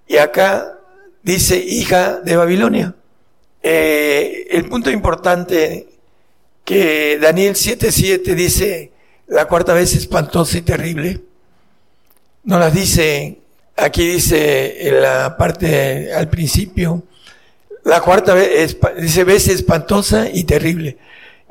Y 0.08 0.18
acá 0.18 0.80
dice, 1.24 1.58
hija 1.58 2.20
de 2.20 2.36
Babilonia. 2.36 2.96
Eh, 3.62 4.48
el 4.52 4.68
punto 4.70 4.90
importante 4.90 5.88
que 6.64 7.20
Daniel 7.20 7.56
7:7 7.56 8.36
dice, 8.36 8.92
la 9.28 9.46
cuarta 9.46 9.74
vez 9.74 9.96
espantosa 9.96 10.58
y 10.58 10.62
terrible. 10.62 11.22
No 12.44 12.58
las 12.58 12.74
dice, 12.74 13.40
aquí 13.76 14.08
dice 14.08 14.88
en 14.88 15.02
la 15.02 15.38
parte 15.38 16.14
al 16.14 16.30
principio, 16.30 17.04
la 17.84 18.02
cuarta 18.02 18.34
vez, 18.34 18.78
dice 18.98 19.24
vez 19.24 19.48
espantosa 19.48 20.28
y 20.32 20.44
terrible. 20.44 20.98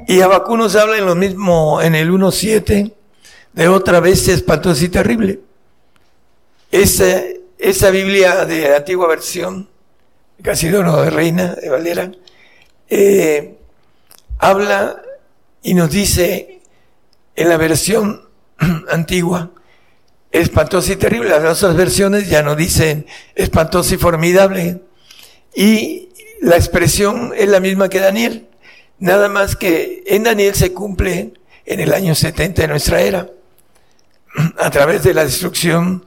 Y 0.08 0.22
Abacú 0.22 0.56
nos 0.56 0.74
habla 0.74 0.96
en 0.96 1.04
lo 1.04 1.14
mismo, 1.14 1.82
en 1.82 1.94
el 1.94 2.10
1.7, 2.10 2.94
de 3.52 3.68
otra 3.68 4.00
vez 4.00 4.26
espantosa 4.28 4.82
y 4.82 4.88
terrible. 4.88 5.40
Esa, 6.72 7.20
esa 7.58 7.90
Biblia 7.90 8.46
de 8.46 8.70
la 8.70 8.76
antigua 8.78 9.06
versión, 9.06 9.68
casi 10.42 10.70
de 10.70 10.82
de 10.82 11.10
Reina, 11.10 11.54
de 11.56 11.68
Valera, 11.68 12.10
eh, 12.88 13.58
habla 14.38 15.02
y 15.62 15.74
nos 15.74 15.90
dice 15.90 16.62
en 17.36 17.48
la 17.50 17.58
versión 17.58 18.30
antigua, 18.90 19.50
espantosa 20.32 20.94
y 20.94 20.96
terrible. 20.96 21.28
Las 21.28 21.62
otras 21.62 21.76
versiones 21.76 22.30
ya 22.30 22.42
no 22.42 22.56
dicen 22.56 23.04
espantosa 23.34 23.94
y 23.94 23.98
formidable. 23.98 24.80
Y 25.54 26.08
la 26.40 26.56
expresión 26.56 27.34
es 27.36 27.50
la 27.50 27.60
misma 27.60 27.90
que 27.90 28.00
Daniel. 28.00 28.47
Nada 28.98 29.28
más 29.28 29.54
que 29.54 30.02
en 30.06 30.24
Daniel 30.24 30.54
se 30.54 30.72
cumple 30.72 31.32
en 31.64 31.80
el 31.80 31.92
año 31.92 32.14
70 32.14 32.62
de 32.62 32.68
nuestra 32.68 33.00
era, 33.00 33.28
a 34.58 34.70
través 34.70 35.04
de 35.04 35.14
la 35.14 35.24
destrucción 35.24 36.04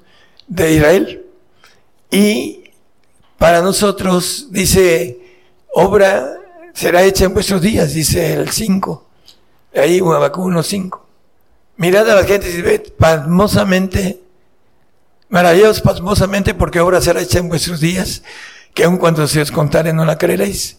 de 0.47 0.73
Israel. 0.73 1.25
Y 2.09 2.71
para 3.37 3.61
nosotros 3.61 4.47
dice, 4.51 5.19
obra 5.73 6.37
será 6.73 7.03
hecha 7.03 7.25
en 7.25 7.33
vuestros 7.33 7.61
días, 7.61 7.93
dice 7.93 8.33
el 8.33 8.49
5. 8.49 9.07
Ahí 9.75 10.01
Huabacu 10.01 10.43
1.5. 10.49 10.99
Mirad 11.77 12.09
a 12.09 12.15
la 12.15 12.23
gente 12.25 12.49
y 12.49 12.61
ve 12.61 12.79
pasmosamente, 12.79 14.19
maravillados 15.29 15.81
pasmosamente 15.81 16.53
porque 16.53 16.79
obra 16.79 17.01
será 17.01 17.21
hecha 17.21 17.39
en 17.39 17.49
vuestros 17.49 17.79
días, 17.79 18.23
que 18.73 18.83
aun 18.83 18.97
cuando 18.97 19.27
se 19.27 19.41
os 19.41 19.51
contare 19.51 19.93
no 19.93 20.05
la 20.05 20.17
creeréis. 20.17 20.77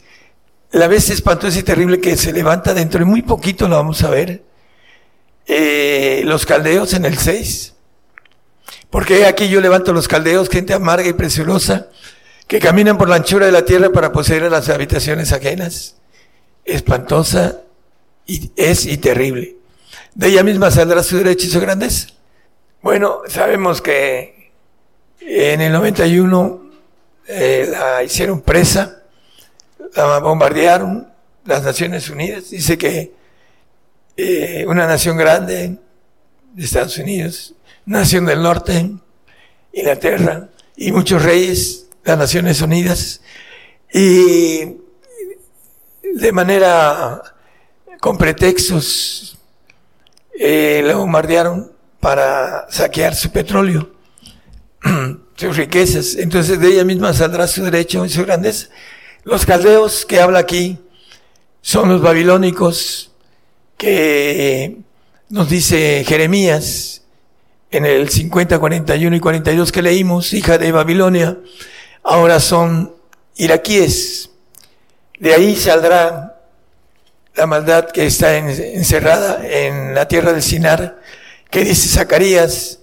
La 0.73 0.89
vez 0.89 1.11
espantosa 1.11 1.59
y 1.59 1.63
terrible 1.63 2.01
que 2.01 2.17
se 2.17 2.33
levanta 2.33 2.73
dentro 2.73 3.01
de 3.01 3.05
muy 3.05 3.23
poquito 3.23 3.69
la 3.69 3.77
vamos 3.77 4.03
a 4.03 4.11
ver. 4.11 4.43
Eh, 5.47 6.23
los 6.25 6.47
caldeos 6.47 6.95
en 6.95 7.05
el 7.05 7.19
6. 7.19 7.75
Porque 8.89 9.27
aquí 9.27 9.49
yo 9.49 9.61
levanto 9.61 9.93
los 9.93 10.09
caldeos, 10.09 10.49
gente 10.49 10.73
amarga 10.73 11.09
y 11.09 11.13
preciosa, 11.13 11.89
que 12.47 12.59
caminan 12.59 12.97
por 12.97 13.09
la 13.09 13.17
anchura 13.17 13.47
de 13.47 13.53
la 13.53 13.65
tierra 13.65 13.91
para 13.91 14.13
poseer 14.13 14.51
las 14.51 14.71
habitaciones 14.71 15.33
ajenas. 15.33 15.97
Espantosa 16.65 17.61
y 18.27 18.51
es 18.57 18.87
y 18.87 18.97
terrible. 18.97 19.57
De 20.15 20.29
ella 20.29 20.43
misma 20.43 20.71
saldrá 20.71 21.03
su 21.03 21.19
derecho 21.19 21.47
y 21.47 21.51
su. 21.51 21.61
Bueno, 22.81 23.21
sabemos 23.29 23.83
que 23.83 24.53
en 25.21 25.61
el 25.61 25.73
91 25.73 26.63
eh, 27.29 27.69
la 27.71 28.03
hicieron 28.03 28.41
presa, 28.41 29.02
la 29.95 30.19
bombardearon 30.19 31.09
las 31.45 31.63
Naciones 31.63 32.09
Unidas. 32.11 32.51
Dice 32.51 32.79
que 32.79 33.13
eh, 34.17 34.65
una 34.69 34.87
nación 34.87 35.17
grande 35.17 35.79
de 36.53 36.65
Estados 36.65 36.99
Unidos, 36.99 37.55
nación 37.87 38.27
del 38.27 38.43
norte, 38.43 38.91
Inglaterra, 39.73 40.49
y 40.77 40.93
muchos 40.93 41.23
reyes, 41.23 41.87
las 42.05 42.19
Naciones 42.19 42.61
Unidas, 42.61 43.21
y 43.93 44.77
de 46.15 46.33
manera 46.33 47.23
con 48.01 48.19
pretextos 48.19 49.39
eh, 50.39 50.83
lo 50.85 50.99
bombardearon 50.99 51.73
para 52.01 52.67
saquear 52.71 53.15
su 53.15 53.31
petróleo, 53.31 53.93
sus 55.37 55.57
riquezas. 55.57 56.17
Entonces 56.17 56.59
de 56.59 56.69
ella 56.69 56.85
misma 56.85 57.13
saldrá 57.13 57.47
su 57.47 57.63
derecho 57.63 58.05
y 58.05 58.09
su 58.09 58.25
grandeza. 58.25 58.69
Los 59.25 59.47
caldeos 59.47 60.05
que 60.05 60.21
habla 60.21 60.41
aquí 60.41 60.79
son 61.61 61.89
los 61.89 62.03
babilónicos 62.03 63.13
que 63.77 64.79
nos 65.29 65.49
dice 65.49 66.03
Jeremías 66.05 67.03
en 67.71 67.87
el 67.87 68.09
50, 68.09 68.59
41 68.59 69.15
y 69.15 69.21
42 69.21 69.71
que 69.71 69.81
leímos, 69.81 70.33
hija 70.33 70.59
de 70.59 70.73
Babilonia, 70.73 71.39
ahora 72.03 72.41
son 72.41 72.97
iraquíes. 73.37 74.31
De 75.21 75.33
ahí 75.33 75.55
saldrá 75.55 76.41
la 77.37 77.47
maldad 77.47 77.91
que 77.93 78.07
está 78.07 78.37
encerrada 78.37 79.41
en 79.49 79.95
la 79.95 80.09
tierra 80.09 80.33
del 80.33 80.43
Sinar, 80.43 81.01
que 81.49 81.61
dice 81.61 81.97
Zacarías, 81.97 82.81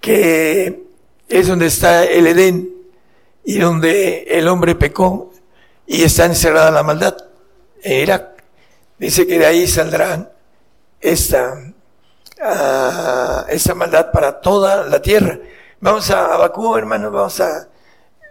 que 0.00 0.82
es 1.28 1.46
donde 1.46 1.66
está 1.66 2.04
el 2.04 2.26
Edén 2.26 2.68
y 3.44 3.58
donde 3.58 4.24
el 4.28 4.48
hombre 4.48 4.74
pecó 4.74 5.32
y 5.88 6.04
está 6.04 6.26
encerrada 6.26 6.70
la 6.70 6.84
maldad 6.84 7.16
en 7.82 8.02
Irak. 8.02 8.44
Dice 8.98 9.26
que 9.26 9.38
de 9.38 9.46
ahí 9.46 9.66
saldrá 9.66 10.30
esta, 11.00 11.54
uh, 12.40 13.48
esta 13.48 13.74
maldad 13.74 14.12
para 14.12 14.40
toda 14.40 14.86
la 14.86 15.02
tierra. 15.02 15.40
Vamos 15.80 16.10
a 16.10 16.34
Abacú, 16.34 16.76
hermanos, 16.76 17.10
vamos 17.10 17.40
a 17.40 17.68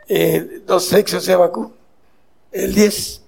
eh, 0.08 0.62
dos 0.66 0.86
sexos 0.86 1.26
de 1.26 1.34
Abacú, 1.34 1.74
el 2.52 2.74
10 2.74 3.24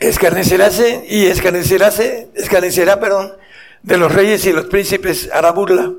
escarneceráse 0.00 1.04
y 1.08 1.26
escarneceráse, 1.26 2.30
escarnecerá, 2.34 2.98
perdón, 2.98 3.36
de 3.82 3.98
los 3.98 4.12
reyes 4.12 4.44
y 4.46 4.52
los 4.52 4.64
príncipes 4.64 5.30
hará 5.32 5.52
burla. 5.52 5.92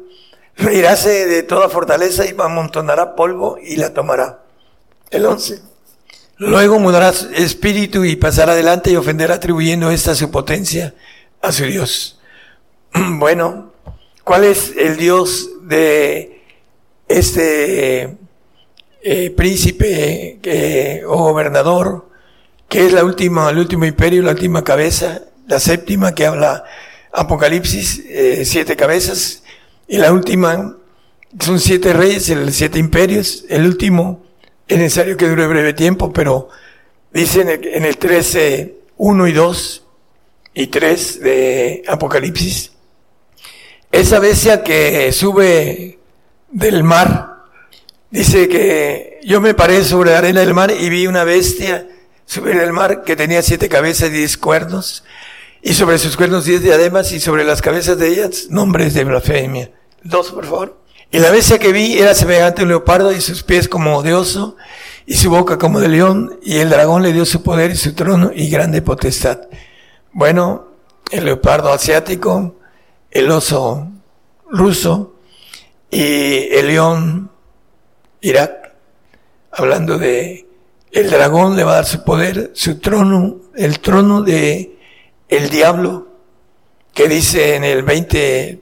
Reirase 0.58 1.28
de 1.28 1.44
toda 1.44 1.70
fortaleza 1.70 2.26
y 2.26 2.36
amontonará 2.38 3.16
polvo 3.16 3.58
y 3.62 3.78
la 3.78 3.94
tomará. 3.94 4.40
El 5.10 5.26
once. 5.26 5.62
Luego 6.44 6.80
mudará 6.80 7.14
espíritu 7.36 8.04
y 8.04 8.16
pasará 8.16 8.54
adelante 8.54 8.90
y 8.90 8.96
ofenderá 8.96 9.36
atribuyendo 9.36 9.92
esta 9.92 10.16
su 10.16 10.32
potencia 10.32 10.96
a 11.40 11.52
su 11.52 11.66
Dios. 11.66 12.20
Bueno, 13.20 13.74
¿cuál 14.24 14.46
es 14.46 14.74
el 14.76 14.98
Dios 14.98 15.52
de 15.62 16.42
este 17.08 18.18
eh, 19.04 19.30
príncipe 19.38 21.04
o 21.06 21.18
gobernador 21.26 22.10
que 22.68 22.88
es 22.88 22.92
la 22.92 23.06
última, 23.06 23.48
el 23.52 23.60
último 23.60 23.86
imperio, 23.86 24.24
la 24.24 24.32
última 24.32 24.64
cabeza, 24.64 25.22
la 25.48 25.60
séptima 25.60 26.16
que 26.16 26.26
habla 26.26 26.64
Apocalipsis, 27.12 28.02
eh, 28.08 28.46
siete 28.46 28.76
cabezas, 28.76 29.44
y 29.88 29.98
la 29.98 30.12
última 30.12 30.76
son 31.40 31.60
siete 31.60 31.94
reyes, 31.94 32.30
el, 32.30 32.52
siete 32.52 32.80
imperios, 32.80 33.46
el 33.48 33.68
último 33.68 34.31
es 34.72 34.78
necesario 34.78 35.18
que 35.18 35.28
dure 35.28 35.48
breve 35.48 35.74
tiempo, 35.74 36.14
pero 36.14 36.48
dice 37.12 37.42
en 37.42 37.50
el, 37.50 37.68
en 37.68 37.84
el 37.84 37.98
13, 37.98 38.76
1 38.96 39.28
y 39.28 39.34
2 39.34 39.88
y 40.54 40.68
3 40.68 41.20
de 41.20 41.84
Apocalipsis, 41.90 42.72
esa 43.92 44.20
bestia 44.20 44.64
que 44.64 45.12
sube 45.12 46.00
del 46.50 46.84
mar, 46.84 47.44
dice 48.10 48.48
que 48.48 49.20
yo 49.24 49.42
me 49.42 49.54
paré 49.54 49.84
sobre 49.84 50.12
la 50.12 50.20
arena 50.20 50.40
del 50.40 50.54
mar 50.54 50.72
y 50.72 50.90
vi 50.90 51.06
una 51.06 51.26
bestia 51.26 51.88
subir 52.26 52.56
el 52.56 52.72
mar 52.72 53.04
que 53.04 53.18
tenía 53.18 53.42
siete 53.42 53.68
cabezas 53.68 54.08
y 54.08 54.14
diez 54.14 54.38
cuernos, 54.38 55.04
y 55.62 55.74
sobre 55.74 55.98
sus 55.98 56.16
cuernos 56.16 56.46
diez 56.46 56.62
diademas, 56.62 57.12
y 57.12 57.20
sobre 57.20 57.44
las 57.44 57.62
cabezas 57.62 57.98
de 57.98 58.08
ellas 58.08 58.48
nombres 58.50 58.94
de 58.94 59.04
blasfemia. 59.04 59.70
Dos, 60.02 60.32
por 60.32 60.46
favor. 60.46 60.81
Y 61.12 61.20
la 61.20 61.30
bestia 61.30 61.60
que 61.60 61.74
vi 61.74 62.00
era 62.00 62.16
semejante 62.16 62.62
a 62.62 62.64
un 62.64 62.70
leopardo, 62.70 63.12
y 63.12 63.20
sus 63.20 63.44
pies 63.44 63.68
como 63.68 64.02
de 64.02 64.14
oso, 64.14 64.56
y 65.06 65.16
su 65.16 65.30
boca 65.30 65.58
como 65.58 65.82
de 65.82 65.90
león, 65.90 66.40
y 66.42 66.60
el 66.60 66.70
dragón 66.70 67.04
le 67.04 67.12
dio 67.12 67.26
su 67.26 67.44
poder 67.44 67.72
y 67.72 67.76
su 67.76 67.94
trono 67.94 68.32
y 68.34 68.50
grande 68.50 68.82
potestad. 68.82 69.42
Bueno, 70.14 70.68
el 71.12 71.26
leopardo 71.26 71.74
asiático, 71.74 72.56
el 73.12 73.30
oso 73.30 73.90
ruso, 74.50 75.16
y 75.90 76.48
el 76.54 76.68
león 76.68 77.30
Irak, 78.22 78.74
hablando 79.52 79.98
de 79.98 80.48
el 80.92 81.10
dragón 81.10 81.58
le 81.58 81.66
va 81.66 81.72
a 81.72 81.76
dar 81.76 81.86
su 81.86 82.06
poder, 82.06 82.52
su 82.54 82.80
trono, 82.80 83.38
el 83.56 83.80
trono 83.80 84.22
de 84.22 84.78
el 85.28 85.50
diablo, 85.50 86.08
que 86.94 87.08
dice 87.08 87.56
en 87.56 87.64
el 87.66 87.84
20, 87.84 88.61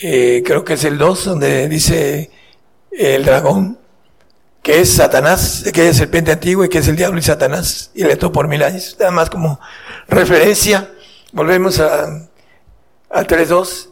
eh, 0.00 0.42
creo 0.44 0.64
que 0.64 0.74
es 0.74 0.84
el 0.84 0.98
2, 0.98 1.24
donde 1.24 1.68
dice 1.68 2.30
el 2.90 3.24
dragón, 3.24 3.78
que 4.62 4.80
es 4.80 4.92
Satanás, 4.94 5.64
que 5.72 5.88
es 5.88 5.96
serpiente 5.96 6.32
antigua 6.32 6.66
y 6.66 6.68
que 6.68 6.78
es 6.78 6.88
el 6.88 6.96
diablo 6.96 7.18
y 7.18 7.22
Satanás, 7.22 7.90
y 7.94 8.04
le 8.04 8.16
por 8.16 8.48
mil 8.48 8.62
años. 8.62 8.96
Nada 8.98 9.10
más 9.10 9.28
como 9.28 9.60
referencia, 10.08 10.92
volvemos 11.32 11.80
a, 11.80 12.28
al 13.10 13.26
3.2. 13.26 13.88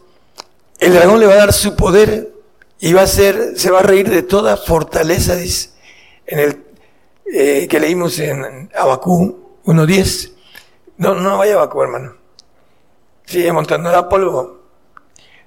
El 0.79 0.93
dragón 0.93 1.19
le 1.19 1.27
va 1.27 1.33
a 1.33 1.37
dar 1.37 1.53
su 1.53 1.75
poder 1.75 2.31
y 2.79 2.93
va 2.93 3.03
a 3.03 3.07
ser, 3.07 3.53
se 3.57 3.69
va 3.69 3.79
a 3.79 3.83
reír 3.83 4.09
de 4.09 4.23
toda 4.23 4.57
fortaleza, 4.57 5.35
dice, 5.35 5.69
en 6.25 6.39
el 6.39 6.63
eh, 7.33 7.67
que 7.69 7.79
leímos 7.79 8.19
en 8.19 8.69
Abacú 8.75 9.59
1.10. 9.65 10.33
No, 10.97 11.15
no 11.15 11.37
vaya 11.37 11.53
Abacú, 11.53 11.81
hermano. 11.81 12.15
Sigue 13.25 13.53
montando 13.53 13.91
la 13.91 14.09
polvo. 14.09 14.60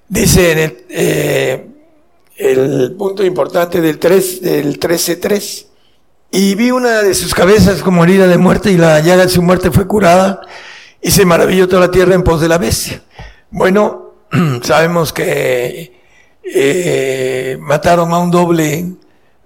Dice 0.07 0.51
en 0.51 0.59
el, 0.59 0.85
eh, 0.89 1.67
el 2.37 2.95
punto 2.97 3.23
importante 3.23 3.81
del 3.81 3.97
3, 3.97 4.41
del 4.41 4.79
13.3. 4.79 5.65
Y 6.31 6.55
vi 6.55 6.71
una 6.71 7.01
de 7.01 7.13
sus 7.13 7.33
cabezas 7.33 7.81
como 7.81 8.03
herida 8.03 8.27
de 8.27 8.37
muerte 8.37 8.71
y 8.71 8.77
la 8.77 8.99
llaga 8.99 9.23
de 9.23 9.29
su 9.29 9.41
muerte 9.41 9.71
fue 9.71 9.87
curada 9.87 10.41
y 11.01 11.11
se 11.11 11.25
maravilló 11.25 11.67
toda 11.67 11.81
la 11.81 11.91
tierra 11.91 12.13
en 12.13 12.23
pos 12.23 12.41
de 12.41 12.49
la 12.49 12.57
bestia. 12.57 13.01
Bueno, 13.51 14.15
sabemos 14.63 15.13
que 15.13 15.93
eh, 16.43 17.57
mataron 17.61 18.11
a 18.11 18.19
un 18.19 18.31
doble 18.31 18.93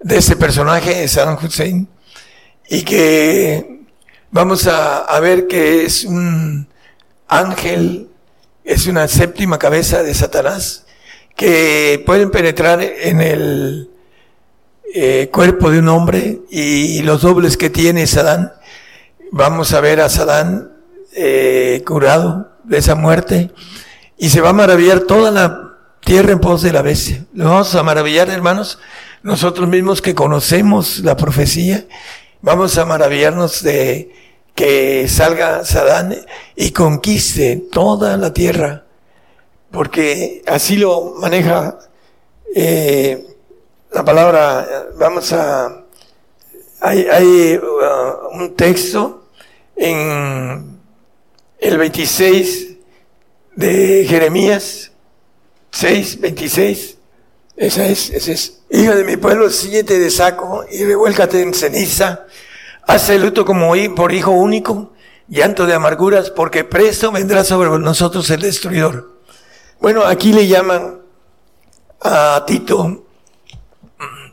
de 0.00 0.16
ese 0.16 0.36
personaje, 0.36 1.06
Saddam 1.06 1.38
Hussein, 1.42 1.86
y 2.68 2.82
que 2.82 3.82
vamos 4.30 4.66
a, 4.66 4.98
a 4.98 5.20
ver 5.20 5.46
que 5.46 5.84
es 5.84 6.04
un 6.04 6.66
ángel, 7.28 8.09
es 8.64 8.86
una 8.86 9.08
séptima 9.08 9.58
cabeza 9.58 10.02
de 10.02 10.14
Satanás, 10.14 10.86
que 11.36 12.02
pueden 12.04 12.30
penetrar 12.30 12.82
en 12.82 13.20
el 13.20 13.90
eh, 14.94 15.28
cuerpo 15.32 15.70
de 15.70 15.78
un 15.78 15.88
hombre 15.88 16.40
y, 16.50 17.00
los 17.02 17.22
dobles 17.22 17.56
que 17.56 17.70
tiene 17.70 18.06
Sadán. 18.06 18.52
Vamos 19.30 19.72
a 19.72 19.80
ver 19.80 20.00
a 20.00 20.08
Sadán 20.08 20.72
eh, 21.14 21.82
curado 21.86 22.52
de 22.64 22.78
esa 22.78 22.94
muerte 22.94 23.50
y 24.18 24.30
se 24.30 24.40
va 24.40 24.50
a 24.50 24.54
maravillar 24.54 25.00
toda 25.00 25.30
la 25.30 25.76
tierra 26.00 26.32
en 26.32 26.40
pos 26.40 26.62
de 26.62 26.72
la 26.72 26.82
bestia. 26.82 27.24
Lo 27.32 27.46
vamos 27.46 27.74
a 27.74 27.82
maravillar, 27.82 28.28
hermanos, 28.28 28.78
nosotros 29.22 29.68
mismos 29.68 30.02
que 30.02 30.14
conocemos 30.14 30.98
la 31.00 31.16
profecía, 31.16 31.86
vamos 32.42 32.76
a 32.76 32.84
maravillarnos 32.84 33.62
de 33.62 34.12
que 34.54 35.08
salga 35.08 35.64
Sadán 35.64 36.16
y 36.56 36.70
conquiste 36.72 37.56
toda 37.70 38.16
la 38.16 38.32
tierra 38.32 38.84
porque 39.70 40.42
así 40.46 40.76
lo 40.76 41.14
maneja 41.18 41.78
eh, 42.54 43.26
la 43.92 44.04
palabra, 44.04 44.88
vamos 44.96 45.32
a, 45.32 45.84
hay, 46.80 47.06
hay 47.10 47.58
uh, 47.58 48.36
un 48.36 48.54
texto 48.54 49.28
en 49.76 50.80
el 51.58 51.78
26 51.78 52.76
de 53.56 54.06
Jeremías 54.08 54.92
6, 55.72 56.20
26, 56.20 56.96
esa 57.56 57.86
es, 57.86 58.10
esa 58.10 58.32
es, 58.32 58.60
hija 58.70 58.94
de 58.94 59.04
mi 59.04 59.16
pueblo, 59.16 59.50
síguete 59.50 59.98
de 59.98 60.10
saco 60.10 60.64
y 60.70 60.84
revuélcate 60.84 61.42
en 61.42 61.54
ceniza, 61.54 62.26
hace 62.94 63.18
luto 63.18 63.44
como 63.44 63.72
por 63.96 64.12
hijo 64.12 64.30
único, 64.30 64.92
llanto 65.28 65.66
de 65.66 65.74
amarguras, 65.74 66.30
porque 66.30 66.64
presto 66.64 67.12
vendrá 67.12 67.44
sobre 67.44 67.70
nosotros 67.78 68.28
el 68.30 68.40
destruidor 68.42 69.20
bueno, 69.80 70.04
aquí 70.04 70.34
le 70.34 70.46
llaman 70.46 71.00
a 72.02 72.44
Tito, 72.46 73.02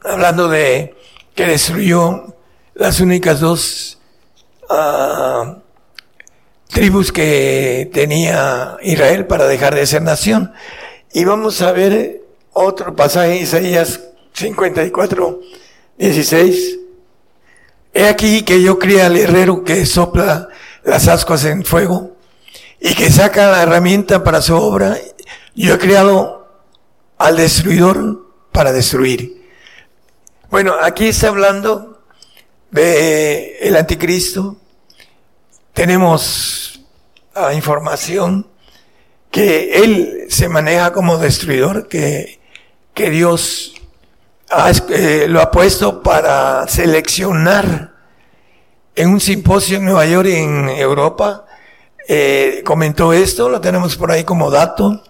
hablando 0.04 0.50
de 0.50 0.93
que 1.34 1.46
destruyó 1.46 2.36
las 2.74 3.00
únicas 3.00 3.39
dos 3.39 3.98
uh, 4.70 5.56
tribus 6.67 7.13
que 7.13 7.89
tenía 7.93 8.76
Israel 8.82 9.26
para 9.26 9.48
dejar 9.48 9.74
de 9.74 9.88
ser 9.88 10.02
nación. 10.02 10.52
Y 11.13 11.24
vamos 11.24 11.62
a 11.62 11.72
ver 11.72 12.24
otro 12.52 12.93
pasaje, 12.93 13.38
Isaías 13.38 14.02
54, 14.34 15.39
16. 15.98 16.80
He 17.97 18.07
aquí 18.07 18.43
que 18.43 18.62
yo 18.62 18.77
cría 18.77 19.07
al 19.07 19.17
herrero 19.17 19.63
que 19.63 19.83
sopla 19.88 20.49
las 20.83 21.07
ascuas 21.07 21.43
en 21.45 21.65
fuego 21.65 22.15
y 22.79 22.93
que 22.93 23.10
saca 23.10 23.49
la 23.49 23.63
herramienta 23.63 24.23
para 24.23 24.39
su 24.39 24.55
obra 24.55 24.99
yo 25.55 25.73
he 25.73 25.79
creado 25.79 26.47
al 27.17 27.38
destruidor 27.38 28.23
para 28.51 28.71
destruir. 28.71 29.43
Bueno, 30.51 30.75
aquí 30.79 31.07
está 31.07 31.29
hablando 31.29 32.03
de 32.69 33.57
el 33.62 33.75
anticristo. 33.75 34.57
Tenemos 35.73 36.79
la 37.33 37.55
información 37.55 38.45
que 39.31 39.83
él 39.83 40.27
se 40.29 40.49
maneja 40.49 40.93
como 40.93 41.17
destruidor, 41.17 41.88
que, 41.88 42.39
que 42.93 43.10
Dios 43.10 43.73
eh, 43.73 43.77
lo 45.27 45.41
ha 45.41 45.51
puesto 45.51 46.01
para 46.01 46.67
seleccionar 46.67 47.93
en 48.95 49.10
un 49.10 49.19
simposio 49.19 49.77
en 49.77 49.86
Nueva 49.86 50.05
York, 50.05 50.27
en 50.27 50.69
Europa, 50.69 51.45
eh, 52.07 52.62
comentó 52.65 53.13
esto, 53.13 53.49
lo 53.49 53.62
tenemos 53.62 53.95
por 53.95 54.12
ahí 54.12 54.23
como 54.23 54.49
dato. 54.49 55.03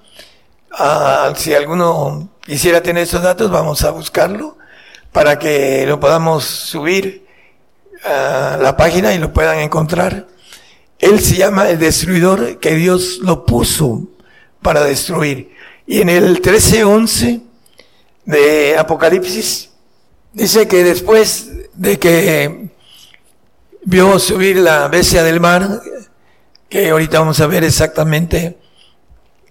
Ah, 0.71 1.32
si 1.36 1.54
alguno 1.54 2.30
quisiera 2.41 2.82
tener 2.82 3.04
esos 3.04 3.21
datos, 3.21 3.50
vamos 3.50 3.84
a 3.84 3.91
buscarlo 3.91 4.58
para 5.12 5.39
que 5.39 5.86
lo 5.88 6.00
podamos 6.00 6.43
subir 6.43 7.26
a 8.04 8.58
la 8.62 8.76
página 8.76 9.13
y 9.13 9.19
lo 9.19 9.32
puedan 9.32 9.60
encontrar. 9.60 10.28
Él 11.00 11.19
se 11.19 11.38
llama 11.38 11.69
el 11.69 11.80
destruidor 11.80 12.60
que 12.60 12.76
Dios 12.76 13.19
lo 13.21 13.45
puso 13.45 14.08
para 14.62 14.84
destruir. 14.84 15.56
Y 15.86 16.02
en 16.02 16.10
el 16.10 16.41
13:11 16.41 17.47
de 18.28 18.78
Apocalipsis 18.78 19.70
dice 20.34 20.68
que 20.68 20.84
después 20.84 21.50
de 21.74 21.98
que 21.98 22.68
vio 23.84 24.20
subir 24.20 24.58
la 24.58 24.90
bestia 24.90 25.24
del 25.24 25.40
mar, 25.40 25.82
que 26.68 26.90
ahorita 26.90 27.20
vamos 27.20 27.40
a 27.40 27.48
ver 27.48 27.63
exactamente 27.63 28.58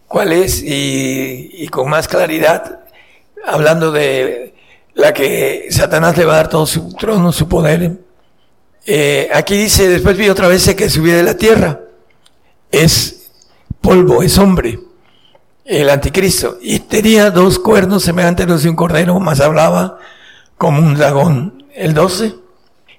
cuál 0.07 0.35
es 0.35 0.62
y, 0.62 1.67
con 1.69 1.89
más 1.89 2.07
claridad, 2.07 2.81
hablando 3.47 3.91
de 3.93 4.55
la 4.93 5.15
que 5.15 5.69
Satanás 5.71 6.19
le 6.19 6.27
va 6.27 6.35
a 6.35 6.37
dar 6.37 6.51
todo 6.51 6.67
su 6.67 6.93
trono, 6.93 7.33
su 7.33 7.49
poder. 7.49 7.93
Eh, 8.85 9.31
aquí 9.33 9.57
dice, 9.57 9.89
después 9.89 10.19
vi 10.19 10.29
otra 10.29 10.49
vez 10.49 10.75
que 10.75 10.91
subía 10.91 11.17
de 11.17 11.23
la 11.23 11.37
tierra. 11.37 11.81
Es 12.71 13.31
polvo, 13.81 14.23
es 14.23 14.37
hombre, 14.37 14.79
el 15.67 15.91
anticristo. 15.91 16.59
Y 16.61 16.81
tenía 16.81 17.31
dos 17.31 17.59
cuernos 17.59 18.05
semejantes 18.05 18.47
a 18.47 18.49
los 18.49 18.63
de 18.63 18.71
un 18.71 18.77
cordero, 18.77 19.19
más 19.21 19.41
hablaba 19.41 19.99
como 20.57 20.81
un 20.81 20.95
dragón. 20.95 21.65
El 21.75 21.93
12. 21.93 22.35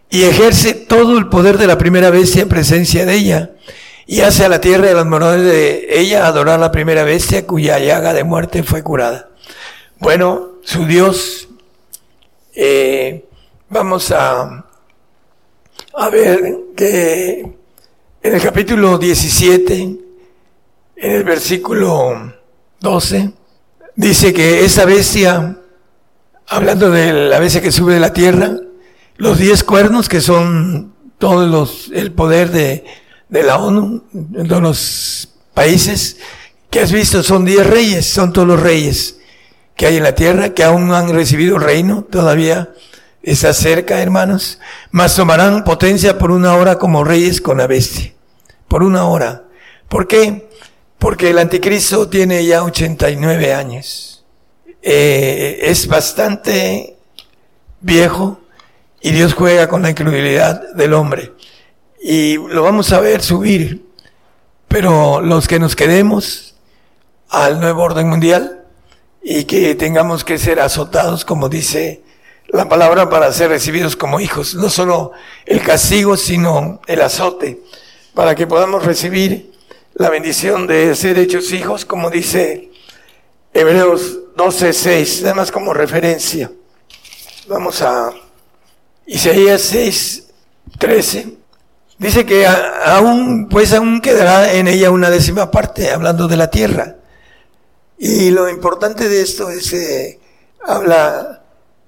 Y 0.10 0.24
ejerce 0.24 0.74
todo 0.74 1.18
el 1.18 1.28
poder 1.28 1.58
de 1.58 1.68
la 1.68 1.78
primera 1.78 2.10
bestia 2.10 2.44
en 2.44 2.50
presencia 2.50 3.06
de 3.06 3.16
ella 3.16 3.52
y 4.08 4.22
hace 4.22 4.46
a 4.46 4.50
la 4.50 4.62
tierra 4.62 4.88
de 4.88 4.94
los 4.94 5.06
moradores 5.06 5.44
de 5.44 6.00
ella 6.00 6.26
adorar 6.26 6.60
la 6.60 6.72
primera 6.72 7.04
bestia 7.04 7.46
cuya 7.46 7.78
llaga 7.78 8.14
de 8.14 8.24
muerte 8.24 8.64
fue 8.64 8.82
curada. 8.82 9.30
Bueno, 10.00 10.54
su 10.64 10.86
Dios, 10.86 11.50
eh, 12.56 13.26
vamos 13.70 14.12
a, 14.12 14.66
a 15.94 16.10
ver 16.10 16.58
que 16.76 17.40
en 18.22 18.36
el 18.36 18.42
capítulo 18.42 18.98
17, 18.98 19.74
en 19.76 20.02
el 20.96 21.24
versículo 21.26 22.37
12, 22.80 23.34
dice 23.96 24.34
que 24.34 24.66
esa 24.66 24.86
bestia, 24.86 25.58
hablando 26.48 26.90
de 26.92 27.13
la 27.13 27.40
bestia 27.40 27.62
que 27.62 27.72
sube 27.72 27.94
de 27.94 28.00
la 28.00 28.13
tierra, 28.13 28.52
los 29.18 29.38
diez 29.38 29.63
cuernos 29.63 30.10
que 30.10 30.22
son 30.22 30.94
todos 31.18 31.50
los, 31.50 31.92
el 31.94 32.12
poder 32.12 32.52
de 32.52 32.86
de 33.30 33.44
la 33.44 33.58
ONU, 33.58 34.04
de 34.12 34.62
los 34.62 35.30
países 35.54 36.18
que 36.70 36.80
has 36.80 36.92
visto, 36.92 37.24
son 37.24 37.46
diez 37.46 37.66
reyes, 37.66 38.06
son 38.06 38.34
todos 38.34 38.48
los 38.48 38.60
reyes 38.60 39.20
que 39.76 39.86
hay 39.86 39.98
en 39.98 40.04
la 40.04 40.16
tierra, 40.16 40.54
que 40.54 40.63
aún 40.63 40.88
no 40.88 40.96
han 40.96 41.13
recibido 41.13 41.60
reino, 41.60 42.04
todavía 42.10 42.74
está 43.22 43.54
cerca, 43.54 44.02
hermanos, 44.02 44.60
mas 44.92 45.16
tomarán 45.16 45.63
potencia 45.63 46.18
por 46.18 46.32
una 46.32 46.56
hora 46.56 46.78
como 46.78 47.04
reyes 47.04 47.42
con 47.42 47.58
la 47.58 47.68
bestia, 47.68 48.13
por 48.68 48.84
una 48.84 49.06
hora. 49.06 49.44
¿Por 49.88 50.08
qué? 50.08 50.50
Porque 51.00 51.30
el 51.30 51.38
anticristo 51.38 52.10
tiene 52.10 52.46
ya 52.46 52.64
89 52.64 53.54
años. 53.54 54.26
Eh, 54.82 55.60
es 55.64 55.88
bastante 55.88 56.98
viejo 57.82 58.40
y 59.02 59.12
Dios 59.12 59.34
juega 59.34 59.68
con 59.68 59.82
la 59.82 59.90
incredulidad 59.90 60.74
del 60.74 60.94
hombre 60.94 61.34
y 62.02 62.36
lo 62.36 62.64
vamos 62.64 62.92
a 62.92 63.00
ver 63.00 63.22
subir. 63.22 63.86
Pero 64.68 65.22
los 65.22 65.48
que 65.48 65.60
nos 65.60 65.76
quedemos 65.76 66.56
al 67.30 67.60
nuevo 67.60 67.84
orden 67.84 68.10
mundial 68.10 68.66
y 69.22 69.46
que 69.46 69.76
tengamos 69.76 70.24
que 70.24 70.38
ser 70.38 70.60
azotados, 70.60 71.26
como 71.26 71.50
dice 71.50 72.02
la 72.48 72.70
palabra 72.70 73.10
para 73.10 73.32
ser 73.34 73.50
recibidos 73.50 73.96
como 73.96 74.20
hijos. 74.20 74.56
No 74.56 74.70
solo 74.70 75.12
el 75.46 75.62
castigo, 75.62 76.18
sino 76.18 76.82
el 76.88 77.02
azote, 77.02 77.62
para 78.14 78.36
que 78.36 78.48
podamos 78.48 78.86
recibir 78.86 79.52
la 79.98 80.12
bendición 80.12 80.68
de 80.68 80.96
ser 80.96 81.18
hechos 81.18 81.52
hijos, 81.52 81.84
como 81.84 82.12
dice 82.12 82.70
Hebreos 83.52 84.20
12:6, 84.36 85.24
nada 85.24 85.34
más 85.34 85.52
como 85.52 85.74
referencia. 85.74 86.52
Vamos 87.48 87.82
a 87.82 88.12
Isaías 89.08 89.74
6:13. 89.74 91.38
Dice 91.98 92.28
que 92.28 92.46
aún, 92.46 93.48
pues 93.50 93.74
aún 93.74 94.00
quedará 94.00 94.54
en 94.54 94.68
ella 94.68 94.92
una 94.92 95.10
décima 95.10 95.50
parte, 95.50 95.90
hablando 95.90 96.28
de 96.28 96.38
la 96.38 96.52
tierra. 96.52 96.98
Y 97.98 98.30
lo 98.30 98.48
importante 98.50 99.10
de 99.10 99.22
esto 99.22 99.50
es 99.50 99.76
habla 100.64 101.42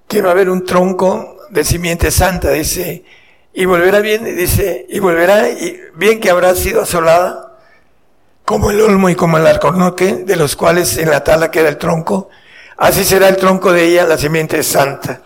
que 0.08 0.24
va 0.24 0.30
a 0.30 0.32
haber 0.32 0.50
un 0.50 0.66
tronco 0.66 1.38
de 1.52 1.64
simiente 1.64 2.10
santa, 2.10 2.50
dice, 2.50 3.04
y 3.54 3.66
volverá 3.66 4.00
bien, 4.00 4.36
dice, 4.36 4.88
y 4.90 4.98
volverá 4.98 5.48
y 5.50 5.80
bien 5.96 6.20
que 6.20 6.32
habrá 6.32 6.56
sido 6.56 6.82
asolada 6.82 7.49
como 8.50 8.72
el 8.72 8.82
olmo 8.82 9.12
y 9.12 9.16
como 9.16 9.38
el 9.38 9.46
alcornoque, 9.46 10.24
de 10.26 10.36
los 10.36 10.56
cuales 10.56 10.98
en 10.98 11.12
la 11.12 11.24
tala 11.24 11.52
queda 11.52 11.70
el 11.70 11.78
tronco, 11.78 12.30
así 12.78 13.04
será 13.04 13.30
el 13.30 13.38
tronco 13.38 13.72
de 13.72 13.86
ella, 13.86 14.08
la 14.08 14.18
simiente 14.18 14.64
santa. 14.64 15.22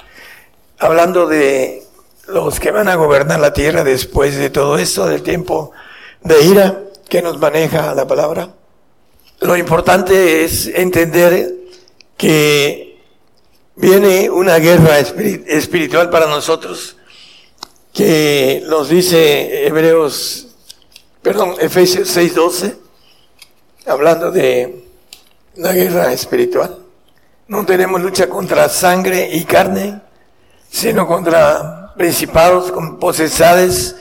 Hablando 0.77 1.25
de 1.25 1.83
los 2.27 2.59
que 2.59 2.71
van 2.71 2.89
a 2.89 2.95
gobernar 2.95 3.39
la 3.39 3.53
tierra 3.53 3.85
después 3.85 4.35
de 4.35 4.49
todo 4.49 4.77
esto, 4.77 5.05
del 5.05 5.23
tiempo 5.23 5.71
de 6.21 6.43
ira 6.43 6.81
que 7.07 7.21
nos 7.21 7.39
maneja 7.39 7.95
la 7.95 8.05
palabra. 8.05 8.49
Lo 9.39 9.55
importante 9.55 10.43
es 10.43 10.67
entender 10.67 11.49
que 12.17 12.99
viene 13.77 14.29
una 14.29 14.57
guerra 14.57 14.99
espiritual 14.99 16.09
para 16.09 16.27
nosotros, 16.27 16.97
que 17.93 18.65
nos 18.67 18.89
dice 18.89 19.65
Hebreos, 19.65 20.49
perdón, 21.21 21.55
Efesios 21.61 22.09
6:12, 22.17 22.82
hablando 23.85 24.31
de 24.31 24.85
la 25.55 25.73
guerra 25.73 26.11
espiritual. 26.13 26.77
No 27.47 27.65
tenemos 27.65 28.01
lucha 28.01 28.27
contra 28.27 28.69
sangre 28.69 29.29
y 29.33 29.43
carne, 29.43 30.01
sino 30.69 31.05
contra 31.07 31.93
principados, 31.95 32.71
con 32.71 32.99
potestades, 32.99 33.95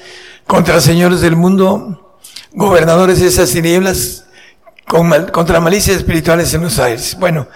contra 0.47 0.81
señores 0.81 1.21
del 1.21 1.37
mundo, 1.37 2.19
gobernadores 2.53 3.21
de 3.21 3.27
esas 3.27 3.51
tinieblas, 3.51 4.27
contra 4.87 5.61
malicias 5.61 5.97
espirituales 5.99 6.53
en 6.55 6.63
los 6.63 6.79
aires. 6.79 7.17
Bueno, 7.19 7.49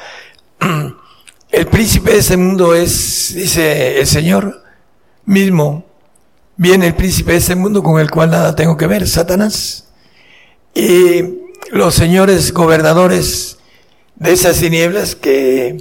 el 1.50 1.66
príncipe 1.66 2.12
de 2.12 2.18
ese 2.18 2.36
mundo 2.36 2.74
es, 2.74 3.32
dice 3.34 4.00
el 4.00 4.06
Señor 4.06 4.62
mismo, 5.24 5.84
viene 6.56 6.88
el 6.88 6.94
príncipe 6.94 7.32
de 7.32 7.38
ese 7.38 7.54
mundo 7.54 7.82
con 7.82 8.00
el 8.00 8.10
cual 8.10 8.30
nada 8.30 8.54
tengo 8.54 8.76
que 8.76 8.86
ver, 8.86 9.06
Satanás. 9.08 9.88
Y 10.74 11.45
los 11.70 11.94
señores 11.94 12.52
gobernadores 12.52 13.58
de 14.14 14.32
esas 14.32 14.58
tinieblas 14.58 15.14
que 15.14 15.76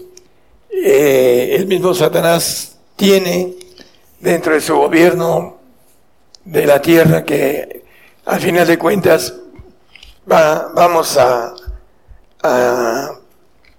eh, 0.71 1.55
el 1.55 1.67
mismo 1.67 1.93
Satanás 1.93 2.77
tiene 2.95 3.53
dentro 4.19 4.53
de 4.53 4.61
su 4.61 4.75
gobierno 4.75 5.57
de 6.43 6.65
la 6.65 6.81
tierra 6.81 7.23
que 7.23 7.83
al 8.25 8.39
final 8.39 8.67
de 8.67 8.77
cuentas 8.77 9.33
va, 10.29 10.71
vamos 10.73 11.17
a, 11.17 11.53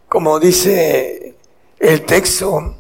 como 0.09 0.41
dice 0.41 1.37
el 1.79 2.03
texto 2.03 2.77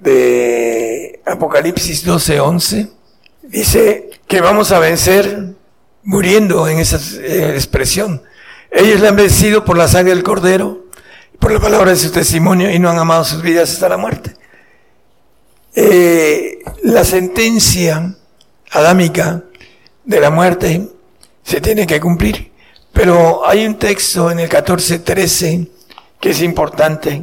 de 0.00 1.20
Apocalipsis 1.26 2.06
12:11, 2.06 2.90
dice 3.42 4.10
que 4.26 4.40
vamos 4.40 4.72
a 4.72 4.78
vencer 4.78 5.54
muriendo 6.02 6.68
en 6.68 6.78
esa 6.78 6.96
expresión. 7.54 8.22
Ellos 8.70 9.00
le 9.00 9.08
han 9.08 9.16
vencido 9.16 9.64
por 9.64 9.76
la 9.76 9.88
sangre 9.88 10.14
del 10.14 10.22
cordero, 10.22 10.86
por 11.38 11.52
la 11.52 11.60
palabra 11.60 11.90
de 11.90 11.96
su 11.96 12.10
testimonio 12.10 12.70
y 12.70 12.78
no 12.78 12.90
han 12.90 12.98
amado 12.98 13.24
sus 13.24 13.42
vidas 13.42 13.72
hasta 13.72 13.88
la 13.88 13.96
muerte. 13.96 14.34
Eh, 15.74 16.58
la 16.82 17.04
sentencia 17.04 18.14
adámica 18.70 19.44
de 20.04 20.20
la 20.20 20.30
muerte 20.30 20.88
se 21.42 21.60
tiene 21.60 21.86
que 21.86 22.00
cumplir, 22.00 22.52
pero 22.92 23.46
hay 23.46 23.64
un 23.64 23.78
texto 23.78 24.30
en 24.30 24.40
el 24.40 24.48
14.13 24.48 25.68
que 26.20 26.30
es 26.30 26.42
importante 26.42 27.22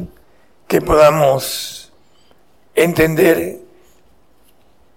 que 0.66 0.80
podamos 0.80 1.92
entender 2.74 3.60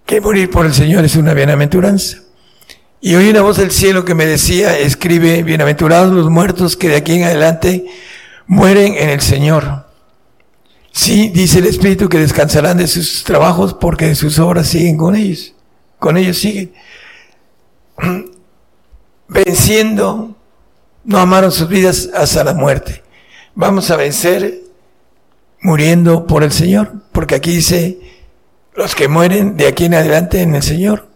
que 0.06 0.20
morir 0.20 0.50
por 0.50 0.66
el 0.66 0.74
Señor 0.74 1.04
es 1.04 1.16
una 1.16 1.34
bienaventuranza. 1.34 2.18
Y 3.02 3.14
oí 3.14 3.30
una 3.30 3.40
voz 3.40 3.56
del 3.56 3.70
cielo 3.70 4.04
que 4.04 4.14
me 4.14 4.26
decía, 4.26 4.78
escribe, 4.78 5.42
bienaventurados 5.42 6.12
los 6.12 6.28
muertos 6.28 6.76
que 6.76 6.88
de 6.88 6.96
aquí 6.96 7.14
en 7.14 7.24
adelante 7.24 7.86
mueren 8.46 8.94
en 8.94 9.08
el 9.08 9.22
Señor. 9.22 9.86
Sí, 10.92 11.30
dice 11.30 11.60
el 11.60 11.66
Espíritu 11.66 12.10
que 12.10 12.18
descansarán 12.18 12.76
de 12.76 12.86
sus 12.86 13.24
trabajos 13.24 13.72
porque 13.72 14.14
sus 14.14 14.38
obras 14.38 14.68
siguen 14.68 14.98
con 14.98 15.16
ellos. 15.16 15.54
Con 15.98 16.18
ellos 16.18 16.36
siguen. 16.36 16.74
Venciendo, 19.28 20.36
no 21.04 21.18
amaron 21.18 21.52
sus 21.52 21.68
vidas 21.68 22.10
hasta 22.14 22.44
la 22.44 22.52
muerte. 22.52 23.02
Vamos 23.54 23.90
a 23.90 23.96
vencer 23.96 24.60
muriendo 25.62 26.26
por 26.26 26.42
el 26.42 26.52
Señor, 26.52 26.96
porque 27.12 27.36
aquí 27.36 27.52
dice, 27.52 27.98
los 28.74 28.94
que 28.94 29.08
mueren 29.08 29.56
de 29.56 29.68
aquí 29.68 29.86
en 29.86 29.94
adelante 29.94 30.42
en 30.42 30.54
el 30.54 30.62
Señor, 30.62 31.08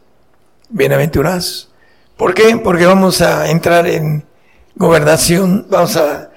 bienaventurados. 0.70 1.73
¿Por 2.16 2.33
qué? 2.33 2.57
Porque 2.57 2.87
vamos 2.87 3.20
a 3.22 3.50
entrar 3.50 3.87
en 3.88 4.24
gobernación, 4.77 5.66
vamos 5.68 5.96
a, 5.96 6.31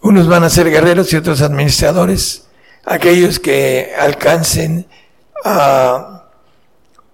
unos 0.00 0.26
van 0.26 0.44
a 0.44 0.50
ser 0.50 0.70
guerreros 0.70 1.12
y 1.12 1.16
otros 1.16 1.42
administradores, 1.42 2.46
aquellos 2.84 3.38
que 3.38 3.92
alcancen 3.98 4.86
a 5.44 6.24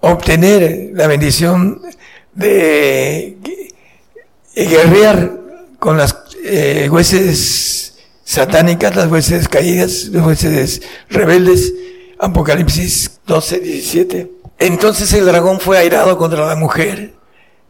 obtener 0.01 0.91
la 0.93 1.09
bendición 1.09 1.83
de 2.35 3.37
guerrear 4.55 5.33
con 5.81 5.97
las 5.99 6.17
eh, 6.45 6.89
hueses 6.91 7.99
satánicas, 8.25 8.95
las 8.95 9.11
hueses 9.11 9.49
caídas, 9.49 10.05
las 10.13 10.25
hueses 10.25 10.83
rebeldes, 11.09 11.73
Apocalipsis 12.21 13.21
12, 13.27 13.59
17. 13.59 14.33
Entonces 14.61 15.13
el 15.13 15.25
dragón 15.25 15.59
fue 15.61 15.79
airado 15.79 16.17
contra 16.17 16.47
la 16.47 16.57
mujer 16.57 17.18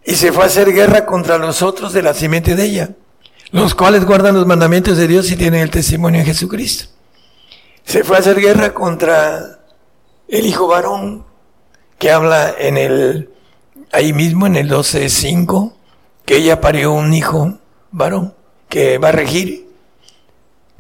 y 0.09 0.15
se 0.15 0.33
fue 0.33 0.45
a 0.45 0.47
hacer 0.47 0.73
guerra 0.73 1.05
contra 1.05 1.37
los 1.37 1.61
otros 1.61 1.93
de 1.93 2.01
la 2.01 2.15
simiente 2.15 2.57
de 2.57 2.65
ella, 2.65 2.91
los 3.51 3.75
cuales 3.75 4.07
guardan 4.07 4.37
los 4.37 4.47
mandamientos 4.47 4.97
de 4.97 5.07
Dios 5.07 5.31
y 5.31 5.37
tienen 5.37 5.61
el 5.61 5.71
testimonio 5.71 6.21
de 6.21 6.25
Jesucristo. 6.25 6.87
Se 7.85 8.03
fue 8.05 8.17
a 8.17 8.21
hacer 8.21 8.41
guerra 8.41 8.73
contra 8.73 9.59
el 10.27 10.47
hijo 10.47 10.67
varón, 10.67 11.27
que 11.99 12.11
habla 12.11 12.55
en 12.59 12.79
el, 12.79 13.29
ahí 13.93 14.15
mismo 14.15 14.47
en 14.47 14.57
el 14.57 14.71
12.5, 14.71 15.75
que 16.25 16.37
ella 16.37 16.63
parió 16.63 16.93
un 16.93 17.13
hijo 17.13 17.59
varón, 17.91 18.33
que 18.71 18.97
va 18.97 19.09
a 19.09 19.13
regir, 19.13 19.69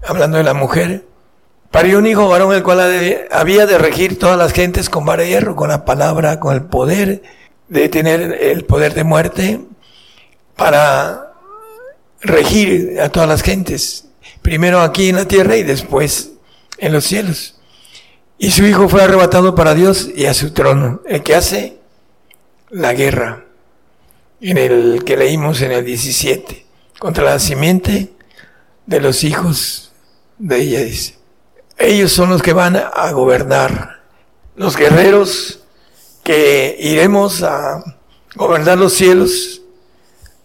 hablando 0.07 0.38
de 0.38 0.45
la 0.45 0.55
mujer, 0.55 1.05
parió 1.71 1.99
un 1.99 2.07
hijo 2.07 2.31
varón 2.31 2.55
el 2.55 2.62
cual 2.62 2.81
había 3.31 3.67
de 3.67 3.77
regir 3.77 4.19
todas 4.19 4.38
las 4.38 4.55
gentes 4.55 4.88
con 4.88 5.05
vara 5.05 5.25
de 5.25 5.29
hierro, 5.29 5.55
con 5.55 5.69
la 5.69 5.85
palabra, 5.85 6.41
con 6.41 6.55
el 6.55 6.62
poder, 6.62 7.21
de 7.69 7.89
tener 7.89 8.39
el 8.41 8.65
poder 8.65 8.95
de 8.95 9.05
muerte 9.05 9.61
para 10.57 11.33
regir 12.21 13.01
a 13.01 13.11
todas 13.11 13.29
las 13.29 13.43
gentes, 13.43 14.07
primero 14.43 14.81
aquí 14.81 15.09
en 15.09 15.17
la 15.17 15.29
tierra 15.29 15.57
y 15.57 15.63
después 15.63 16.33
en 16.79 16.93
los 16.93 17.05
cielos. 17.05 17.59
Y 18.39 18.51
su 18.51 18.65
hijo 18.67 18.89
fue 18.89 19.03
arrebatado 19.03 19.55
para 19.55 19.75
Dios 19.75 20.09
y 20.15 20.27
a 20.27 20.35
su 20.35 20.53
trono, 20.53 21.03
el 21.07 21.23
que 21.23 21.35
hace 21.35 21.79
la 22.71 22.93
guerra, 22.95 23.45
en 24.41 24.59
el 24.59 25.03
que 25.05 25.17
leímos 25.17 25.61
en 25.63 25.73
el 25.73 25.85
17, 25.85 26.67
contra 26.99 27.25
la 27.25 27.39
simiente 27.39 28.13
de 28.87 29.01
los 29.01 29.25
hijos 29.25 29.93
de 30.39 30.61
ella, 30.61 30.81
dice. 30.81 31.17
Ellos 31.77 32.13
son 32.13 32.31
los 32.31 32.43
que 32.43 32.53
van 32.53 32.77
a 32.77 33.13
gobernar. 33.13 34.01
Los 34.57 34.77
guerreros 34.77 35.58
que 36.29 36.77
iremos 36.81 37.43
a 37.43 37.83
gobernar 38.35 38.77
los 38.77 38.93
cielos. 38.93 39.62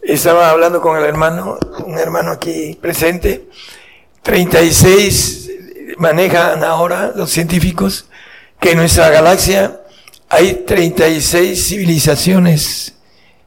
Estaba 0.01 0.49
hablando 0.49 0.79
con 0.79 0.97
el 0.97 1.03
hermano, 1.03 1.59
un 1.85 1.99
hermano 1.99 2.31
aquí 2.31 2.79
presente. 2.81 3.49
36 4.21 5.51
manejan 5.97 6.63
ahora 6.63 7.11
los 7.13 7.31
científicos 7.31 8.05
que 8.61 8.71
en 8.71 8.77
nuestra 8.77 9.09
galaxia 9.09 9.81
hay 10.29 10.63
36 10.65 11.67
civilizaciones 11.67 12.93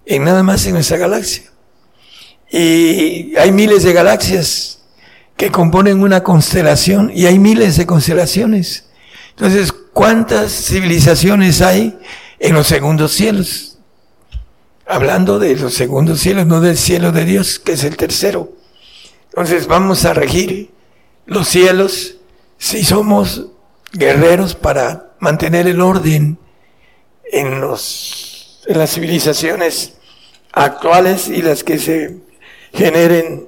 en 0.04 0.22
nada 0.22 0.42
más 0.42 0.66
en 0.66 0.74
nuestra 0.74 0.98
galaxia. 0.98 1.44
Y 2.50 3.34
hay 3.36 3.50
miles 3.50 3.82
de 3.82 3.94
galaxias 3.94 4.80
que 5.38 5.50
componen 5.50 6.02
una 6.02 6.22
constelación 6.22 7.10
y 7.14 7.24
hay 7.24 7.38
miles 7.38 7.78
de 7.78 7.86
constelaciones. 7.86 8.90
Entonces, 9.30 9.72
¿cuántas 9.72 10.52
civilizaciones 10.52 11.62
hay 11.62 11.98
en 12.38 12.54
los 12.54 12.66
segundos 12.66 13.12
cielos? 13.12 13.78
Hablando 14.86 15.38
de 15.38 15.56
los 15.56 15.74
segundos 15.74 16.20
cielos, 16.20 16.46
no 16.46 16.60
del 16.60 16.76
cielo 16.76 17.12
de 17.12 17.24
Dios, 17.24 17.58
que 17.58 17.72
es 17.72 17.84
el 17.84 17.96
tercero. 17.96 18.52
Entonces 19.30 19.66
vamos 19.66 20.04
a 20.04 20.14
regir 20.14 20.70
los 21.26 21.48
cielos 21.48 22.16
si 22.58 22.84
somos 22.84 23.46
guerreros 23.92 24.54
para 24.54 25.12
mantener 25.18 25.66
el 25.66 25.80
orden 25.80 26.38
en, 27.32 27.60
los, 27.60 28.62
en 28.66 28.78
las 28.78 28.94
civilizaciones 28.94 29.94
actuales 30.52 31.28
y 31.28 31.42
las 31.42 31.64
que 31.64 31.78
se 31.78 32.16
generen 32.72 33.46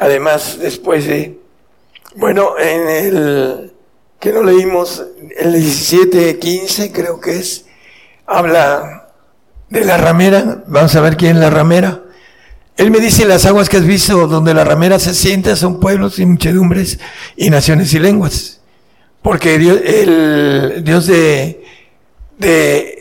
además 0.00 0.58
después 0.58 1.06
de, 1.06 1.38
bueno, 2.16 2.58
en 2.58 2.88
el 2.88 3.72
que 4.18 4.32
no 4.32 4.42
leímos, 4.42 5.04
el 5.38 5.54
17-15 5.54 6.90
creo 6.92 7.20
que 7.20 7.38
es, 7.38 7.66
habla 8.30 9.08
de 9.68 9.84
la 9.84 9.96
ramera, 9.96 10.62
vamos 10.66 10.94
a 10.94 11.00
ver 11.00 11.16
quién 11.16 11.36
es 11.36 11.42
la 11.42 11.50
ramera. 11.50 12.00
Él 12.76 12.90
me 12.90 13.00
dice, 13.00 13.26
las 13.26 13.44
aguas 13.44 13.68
que 13.68 13.76
has 13.76 13.84
visto 13.84 14.26
donde 14.26 14.54
la 14.54 14.64
ramera 14.64 14.98
se 14.98 15.12
sienta 15.12 15.56
son 15.56 15.80
pueblos 15.80 16.18
y 16.18 16.24
muchedumbres 16.24 16.98
y 17.36 17.50
naciones 17.50 17.92
y 17.92 17.98
lenguas. 17.98 18.60
Porque 19.20 19.58
Dios, 19.58 19.80
el 19.84 20.82
Dios 20.82 21.06
de, 21.06 21.62
de 22.38 22.98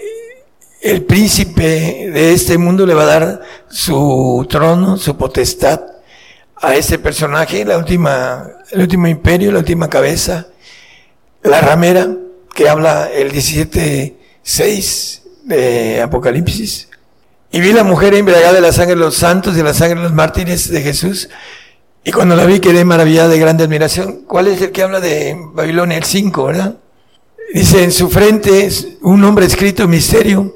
el 0.81 1.03
príncipe 1.03 2.09
de 2.11 2.33
este 2.33 2.57
mundo 2.57 2.85
le 2.85 2.93
va 2.93 3.03
a 3.03 3.19
dar 3.19 3.41
su 3.69 4.45
trono, 4.49 4.97
su 4.97 5.15
potestad 5.15 5.79
a 6.57 6.75
ese 6.75 6.99
personaje, 6.99 7.63
la 7.63 7.77
última, 7.77 8.49
el 8.71 8.81
último 8.81 9.07
imperio, 9.07 9.51
la 9.51 9.59
última 9.59 9.89
cabeza, 9.89 10.47
la 11.43 11.61
ramera, 11.61 12.09
que 12.53 12.67
habla 12.67 13.09
el 13.13 13.31
17.6 14.49 15.21
de 15.43 16.01
Apocalipsis. 16.01 16.89
Y 17.51 17.61
vi 17.61 17.71
la 17.71 17.83
mujer 17.83 18.15
embriagada 18.15 18.53
de 18.53 18.61
la 18.61 18.71
sangre 18.71 18.95
de 18.95 19.01
los 19.01 19.15
santos 19.15 19.53
y 19.53 19.57
de 19.57 19.63
la 19.63 19.73
sangre 19.73 19.97
de 19.97 20.03
los 20.03 20.13
mártires 20.13 20.69
de 20.71 20.81
Jesús. 20.81 21.29
Y 22.03 22.11
cuando 22.11 22.35
la 22.35 22.45
vi 22.45 22.59
quedé 22.59 22.83
maravillada 22.83 23.29
de 23.29 23.39
grande 23.39 23.63
admiración. 23.63 24.23
¿Cuál 24.27 24.47
es 24.47 24.61
el 24.61 24.71
que 24.71 24.81
habla 24.81 24.99
de 24.99 25.35
Babilonia? 25.53 25.97
El 25.97 26.03
5, 26.03 26.43
¿verdad? 26.45 26.77
Dice, 27.53 27.83
en 27.83 27.91
su 27.91 28.09
frente 28.09 28.69
un 29.01 29.21
nombre 29.21 29.45
escrito, 29.45 29.87
misterio, 29.87 30.55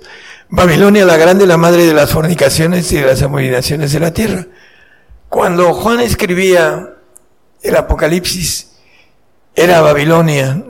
Babilonia 0.50 1.06
la 1.06 1.18
grande, 1.18 1.48
la 1.48 1.58
madre 1.58 1.86
de 1.86 1.94
las 1.94 2.12
fornicaciones 2.12 2.92
y 2.92 2.98
de 2.98 3.08
las 3.08 3.22
abominaciones 3.22 3.92
de 3.92 4.00
la 4.00 4.14
tierra. 4.14 4.48
Cuando 5.30 5.74
Juan 5.74 6.00
escribía 6.00 6.94
el 7.64 7.76
Apocalipsis, 7.76 8.70
era 9.56 9.82
Babilonia, 9.82 10.64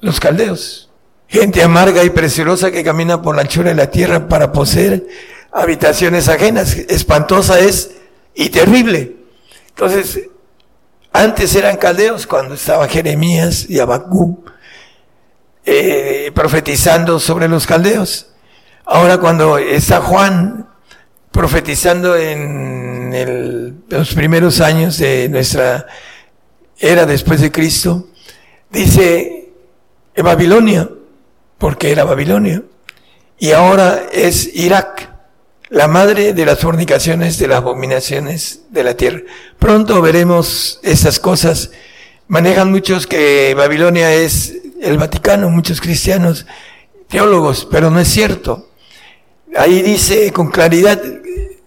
los 0.00 0.20
caldeos. 0.20 0.85
Gente 1.28 1.62
amarga 1.62 2.04
y 2.04 2.10
preciosa 2.10 2.70
que 2.70 2.84
camina 2.84 3.20
por 3.20 3.34
la 3.34 3.42
anchura 3.42 3.70
de 3.70 3.74
la 3.74 3.90
tierra 3.90 4.28
para 4.28 4.52
poseer 4.52 5.06
habitaciones 5.52 6.28
ajenas. 6.28 6.76
Espantosa 6.76 7.58
es 7.58 7.92
y 8.34 8.50
terrible. 8.50 9.16
Entonces, 9.70 10.28
antes 11.12 11.54
eran 11.54 11.76
caldeos 11.76 12.26
cuando 12.26 12.54
estaba 12.54 12.88
Jeremías 12.88 13.68
y 13.68 13.80
Abacú 13.80 14.44
eh, 15.64 16.30
profetizando 16.34 17.18
sobre 17.18 17.48
los 17.48 17.66
caldeos. 17.66 18.28
Ahora 18.84 19.18
cuando 19.18 19.58
está 19.58 20.00
Juan 20.00 20.68
profetizando 21.32 22.16
en 22.16 23.82
los 23.88 24.14
primeros 24.14 24.60
años 24.60 24.98
de 24.98 25.28
nuestra 25.28 25.86
era 26.78 27.06
después 27.06 27.40
de 27.40 27.50
Cristo, 27.50 28.08
dice 28.70 29.50
Babilonia, 30.16 30.88
porque 31.58 31.90
era 31.90 32.04
Babilonia, 32.04 32.62
y 33.38 33.52
ahora 33.52 34.06
es 34.12 34.50
Irak, 34.54 35.10
la 35.68 35.88
madre 35.88 36.32
de 36.32 36.46
las 36.46 36.60
fornicaciones, 36.60 37.38
de 37.38 37.48
las 37.48 37.58
abominaciones 37.58 38.62
de 38.70 38.84
la 38.84 38.94
tierra. 38.94 39.20
Pronto 39.58 40.00
veremos 40.00 40.80
esas 40.82 41.18
cosas. 41.18 41.70
Manejan 42.28 42.70
muchos 42.70 43.06
que 43.06 43.54
Babilonia 43.54 44.14
es 44.14 44.54
el 44.80 44.96
Vaticano, 44.96 45.50
muchos 45.50 45.80
cristianos, 45.80 46.46
teólogos, 47.08 47.66
pero 47.70 47.90
no 47.90 48.00
es 48.00 48.08
cierto. 48.08 48.70
Ahí 49.56 49.82
dice 49.82 50.32
con 50.32 50.50
claridad, 50.50 51.00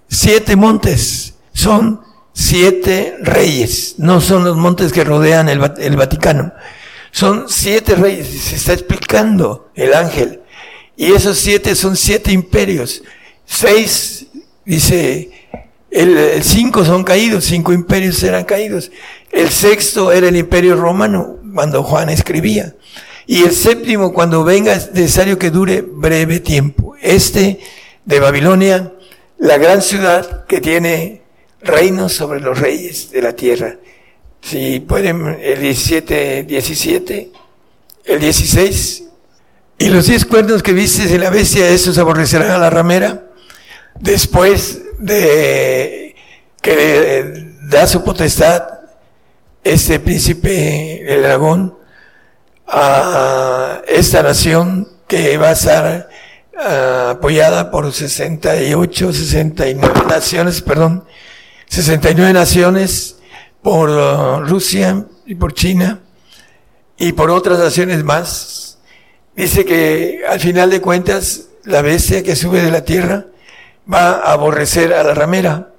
siete 0.07 0.55
montes 0.55 1.35
son 1.53 2.01
siete 2.33 3.17
reyes, 3.21 3.95
no 3.97 4.21
son 4.21 4.43
los 4.43 4.55
montes 4.55 4.91
que 4.93 5.03
rodean 5.03 5.49
el, 5.49 5.59
el 5.77 5.95
Vaticano. 5.97 6.53
Son 7.11 7.45
siete 7.47 7.95
reyes, 7.95 8.27
se 8.27 8.55
está 8.55 8.73
explicando 8.73 9.71
el 9.75 9.93
ángel. 9.93 10.41
Y 10.95 11.13
esos 11.13 11.37
siete 11.37 11.75
son 11.75 11.95
siete 11.95 12.31
imperios. 12.31 13.03
Seis, 13.45 14.27
dice, 14.65 15.31
el, 15.91 16.43
cinco 16.43 16.85
son 16.85 17.03
caídos, 17.03 17.45
cinco 17.45 17.73
imperios 17.73 18.17
serán 18.17 18.45
caídos. 18.45 18.91
El 19.31 19.49
sexto 19.49 20.11
era 20.11 20.27
el 20.27 20.35
imperio 20.35 20.75
romano, 20.75 21.37
cuando 21.53 21.83
Juan 21.83 22.09
escribía. 22.09 22.75
Y 23.25 23.43
el 23.43 23.51
séptimo, 23.51 24.13
cuando 24.13 24.43
venga, 24.43 24.73
es 24.73 24.91
necesario 24.91 25.37
que 25.37 25.51
dure 25.51 25.81
breve 25.81 26.39
tiempo. 26.39 26.95
Este 27.01 27.59
de 28.05 28.19
Babilonia, 28.19 28.93
la 29.37 29.57
gran 29.57 29.81
ciudad 29.81 30.45
que 30.47 30.61
tiene 30.61 31.21
reinos 31.61 32.13
sobre 32.13 32.39
los 32.39 32.59
reyes 32.59 33.11
de 33.11 33.21
la 33.21 33.33
tierra. 33.33 33.77
Si 34.41 34.79
pueden, 34.79 35.37
el 35.41 35.59
17, 35.59 36.43
17, 36.43 37.31
el 38.05 38.19
16. 38.19 39.03
Y 39.77 39.89
los 39.89 40.07
diez 40.07 40.25
cuernos 40.25 40.63
que 40.63 40.73
viste 40.73 41.07
de 41.07 41.19
la 41.19 41.29
bestia, 41.29 41.69
esos 41.69 41.97
aborrecerán 41.97 42.51
a 42.51 42.57
la 42.57 42.69
ramera. 42.69 43.27
Después 43.99 44.81
de 44.97 46.15
que 46.61 47.53
da 47.63 47.87
su 47.87 48.03
potestad 48.03 48.63
este 49.63 49.99
príncipe, 49.99 51.13
el 51.13 51.21
dragón, 51.21 51.77
a 52.67 53.81
esta 53.87 54.21
nación 54.21 54.87
que 55.07 55.37
va 55.37 55.49
a 55.49 55.53
estar 55.53 56.09
uh, 56.53 57.09
apoyada 57.11 57.71
por 57.71 57.91
68, 57.91 59.13
69 59.13 60.01
naciones, 60.07 60.61
perdón, 60.61 61.05
69 61.67 62.33
naciones 62.33 63.18
por 63.61 63.89
uh, 63.89 64.45
Rusia 64.45 65.05
y 65.25 65.35
por 65.35 65.53
China 65.53 65.99
y 66.97 67.13
por 67.13 67.29
otras 67.29 67.59
naciones 67.59 68.03
más. 68.03 68.77
Dice 69.35 69.65
que 69.65 70.23
al 70.27 70.39
final 70.39 70.69
de 70.69 70.81
cuentas 70.81 71.47
la 71.63 71.81
bestia 71.81 72.23
que 72.23 72.35
sube 72.35 72.61
de 72.61 72.71
la 72.71 72.83
tierra 72.83 73.25
va 73.91 74.11
a 74.11 74.33
aborrecer 74.33 74.93
a 74.93 75.03
la 75.03 75.13
ramera 75.13 75.69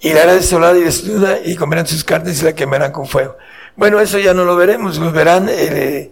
y 0.00 0.12
la 0.12 0.22
hará 0.22 0.34
desolada 0.34 0.76
y 0.76 0.82
desnuda 0.82 1.38
y 1.44 1.56
comerán 1.56 1.86
sus 1.86 2.04
carnes 2.04 2.42
y 2.42 2.44
la 2.44 2.54
quemarán 2.54 2.92
con 2.92 3.06
fuego. 3.06 3.36
Bueno, 3.76 4.00
eso 4.00 4.18
ya 4.18 4.34
no 4.34 4.44
lo 4.44 4.56
veremos, 4.56 4.98
lo 4.98 5.12
verán 5.12 5.48
el, 5.48 6.10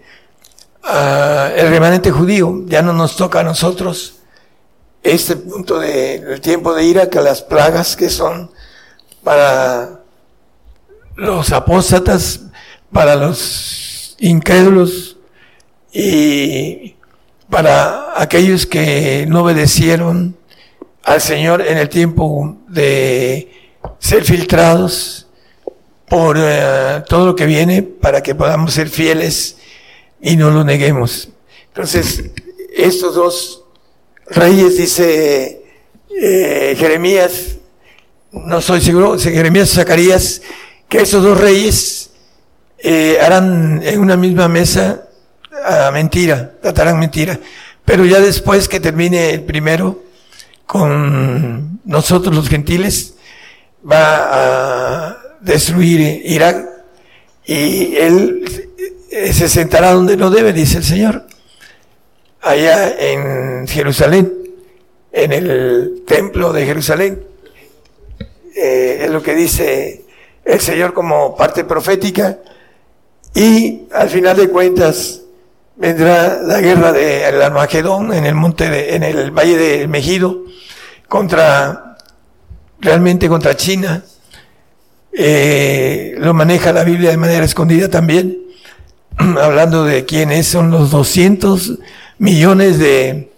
uh, 0.85 1.57
el 1.57 1.69
remanente 1.71 2.11
judío, 2.11 2.63
ya 2.67 2.83
no 2.83 2.93
nos 2.93 3.17
toca 3.17 3.41
a 3.41 3.45
nosotros 3.45 4.17
este 5.03 5.37
punto 5.37 5.79
del 5.79 6.41
tiempo 6.41 6.75
de 6.75 6.85
ira, 6.85 7.11
que 7.11 7.21
las 7.21 7.43
plagas 7.43 7.95
que 7.95 8.09
son 8.09 8.51
para 9.23 10.04
los 11.17 11.53
apóstatas, 11.53 12.41
para 12.93 13.17
los 13.17 14.17
incrédulos 14.21 15.17
y 15.93 16.95
para 17.51 18.21
aquellos 18.21 18.67
que 18.67 19.27
no 19.29 19.43
obedecieron 19.43 20.37
al 21.03 21.21
Señor 21.21 21.61
en 21.61 21.79
el 21.79 21.89
tiempo 21.89 22.57
de 22.69 23.51
ser 23.99 24.25
filtrados 24.25 25.27
por 26.09 26.37
uh, 26.37 27.03
todo 27.09 27.27
lo 27.27 27.37
que 27.37 27.47
viene 27.47 27.83
para 27.83 28.23
que 28.23 28.35
podamos 28.35 28.73
ser 28.73 28.89
fieles 28.89 29.57
y 30.21 30.37
no 30.37 30.51
lo 30.51 30.65
neguemos. 30.65 31.29
Entonces, 31.69 32.31
estos 32.75 33.15
dos 33.15 33.65
reyes, 34.27 34.79
dice 34.79 35.65
eh, 36.11 36.77
Jeremías, 36.79 37.57
no 38.33 38.61
soy 38.61 38.81
seguro, 38.81 39.19
Jeremías 39.19 39.71
Zacarías, 39.71 40.43
que 40.95 41.03
estos 41.03 41.25
dos 41.25 41.41
reyes 41.41 42.11
eh, 42.79 43.19
harán 43.21 43.83
en 43.83 43.99
una 43.99 44.17
misma 44.17 44.47
mesa 44.47 45.09
a 45.65 45.91
mentira, 45.91 46.53
tratarán 46.63 47.01
mentira. 47.01 47.41
Pero 47.85 48.05
ya 48.05 48.21
después 48.21 48.69
que 48.69 48.79
termine 48.79 49.31
el 49.31 49.43
primero, 49.43 50.05
con 50.67 51.81
nosotros 51.85 52.33
los 52.33 52.49
gentiles, 52.49 53.15
va 53.85 55.09
a 55.09 55.19
destruir 55.41 56.23
Irak 56.25 56.65
y 57.45 57.97
él 57.97 58.71
eh, 59.11 59.33
se 59.33 59.49
sentará 59.49 59.95
donde 59.95 60.17
no 60.17 60.31
debe, 60.31 60.53
dice 60.53 60.79
el 60.79 60.85
Señor, 60.85 61.27
allá 62.41 62.95
en 63.01 63.67
Jerusalén, 63.67 64.33
en 65.11 65.33
el 65.33 66.05
templo 66.07 66.53
de 66.53 66.65
Jerusalén. 66.65 67.21
Eh, 68.55 69.01
es 69.07 69.11
lo 69.11 69.21
que 69.21 69.35
dice 69.35 70.04
el 70.45 70.61
Señor 70.61 70.93
como 70.93 71.37
parte 71.37 71.65
profética 71.65 72.39
y 73.35 73.83
al 73.93 74.09
final 74.09 74.37
de 74.37 74.49
cuentas 74.49 75.23
vendrá 75.77 76.41
la 76.43 76.61
guerra 76.61 76.93
del 76.93 77.43
Armagedón 77.43 78.13
en 78.13 78.27
el 78.27 78.35
monte 78.35 78.71
de, 78.71 78.95
en 78.95 79.03
el 79.03 79.31
valle 79.31 79.57
de 79.57 79.89
Mejido 79.89 80.45
contra 81.09 81.97
realmente 82.81 83.29
contra 83.29 83.57
China. 83.57 84.05
Eh, 85.13 86.15
lo 86.19 86.35
maneja 86.35 86.73
la 86.73 86.85
Biblia 86.85 87.11
de 87.11 87.17
manera 87.17 87.45
escondida 87.45 87.89
también, 87.89 88.37
hablando 89.17 89.85
de 89.85 90.05
quiénes 90.05 90.47
son 90.47 90.71
los 90.71 90.91
200 90.91 91.79
millones 92.19 92.79
de 92.79 93.33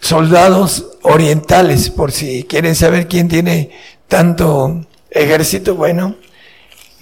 soldados 0.00 0.86
orientales, 1.02 1.90
por 1.90 2.12
si 2.12 2.44
quieren 2.44 2.74
saber 2.74 3.06
quién 3.08 3.28
tiene 3.28 3.70
tanto 4.08 4.84
ejército, 5.10 5.74
bueno, 5.74 6.16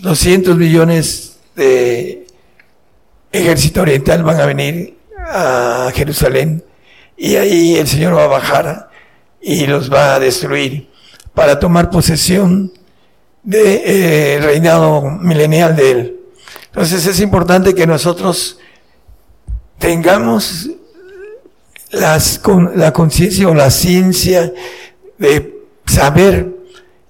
200 0.00 0.56
millones 0.56 1.38
de 1.54 2.26
ejército 3.32 3.82
oriental 3.82 4.22
van 4.22 4.40
a 4.40 4.46
venir 4.46 4.96
a 5.18 5.90
Jerusalén 5.94 6.64
y 7.16 7.36
ahí 7.36 7.76
el 7.76 7.86
Señor 7.86 8.16
va 8.16 8.24
a 8.24 8.28
bajar 8.28 8.90
y 9.40 9.66
los 9.66 9.92
va 9.92 10.14
a 10.14 10.20
destruir 10.20 10.90
para 11.34 11.58
tomar 11.58 11.90
posesión 11.90 12.72
del 13.42 13.62
de, 13.62 14.36
eh, 14.36 14.40
reinado 14.40 15.02
milenial 15.02 15.76
de 15.76 15.90
Él. 15.90 16.20
Entonces 16.66 17.06
es 17.06 17.20
importante 17.20 17.74
que 17.74 17.86
nosotros 17.86 18.58
tengamos 19.78 20.70
la 21.90 22.92
conciencia 22.92 23.48
o 23.48 23.54
la 23.54 23.70
ciencia 23.70 24.52
de 25.18 25.60
saber 25.86 26.56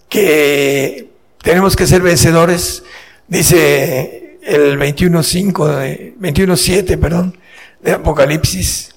que 0.09 1.10
tenemos 1.43 1.76
que 1.76 1.86
ser 1.86 2.03
vencedores, 2.03 2.82
dice 3.28 4.38
el 4.43 4.78
21.5, 4.78 6.16
21.7, 6.18 6.99
perdón, 6.99 7.38
de 7.80 7.93
Apocalipsis. 7.93 8.95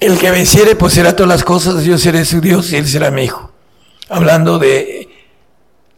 El 0.00 0.18
que 0.18 0.30
venciere 0.30 0.74
pues 0.76 0.94
será 0.94 1.14
todas 1.14 1.28
las 1.28 1.44
cosas, 1.44 1.84
yo 1.84 1.96
seré 1.98 2.24
su 2.24 2.40
Dios 2.40 2.72
y 2.72 2.76
él 2.76 2.88
será 2.88 3.10
mi 3.10 3.24
hijo. 3.24 3.52
Hablando 4.08 4.58
de, 4.58 5.08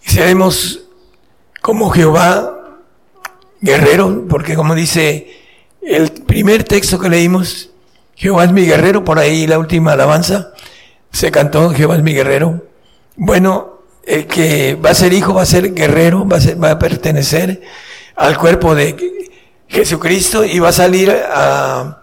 seremos 0.01 0.81
como 1.63 1.91
Jehová 1.91 2.79
guerrero, 3.61 4.27
porque 4.29 4.55
como 4.55 4.75
dice 4.75 5.29
el 5.81 6.11
primer 6.11 6.65
texto 6.65 6.99
que 6.99 7.09
leímos, 7.09 7.71
Jehová 8.15 8.45
es 8.45 8.53
mi 8.53 8.67
guerrero, 8.67 9.05
por 9.05 9.19
ahí 9.19 9.47
la 9.47 9.59
última 9.59 9.93
alabanza, 9.93 10.53
se 11.11 11.31
cantó 11.31 11.71
Jehová 11.71 11.97
es 11.97 12.03
mi 12.03 12.13
guerrero. 12.13 12.67
Bueno, 13.17 13.74
el 14.07 14.27
que 14.27 14.75
va 14.75 14.91
a 14.91 14.95
ser 14.95 15.13
hijo 15.13 15.35
va 15.35 15.43
a 15.43 15.47
ser 15.47 15.75
guerrero, 15.75 16.27
va 16.27 16.39
a, 16.39 16.55
va 16.57 16.71
a 16.73 16.79
pertenecer 16.79 17.63
al 18.17 18.39
cuerpo 18.39 18.75
de 18.75 18.97
Jesucristo 19.69 20.45
y 20.45 20.59
va 20.59 20.69
a 20.69 20.73
salir 20.73 21.11
a, 21.11 22.03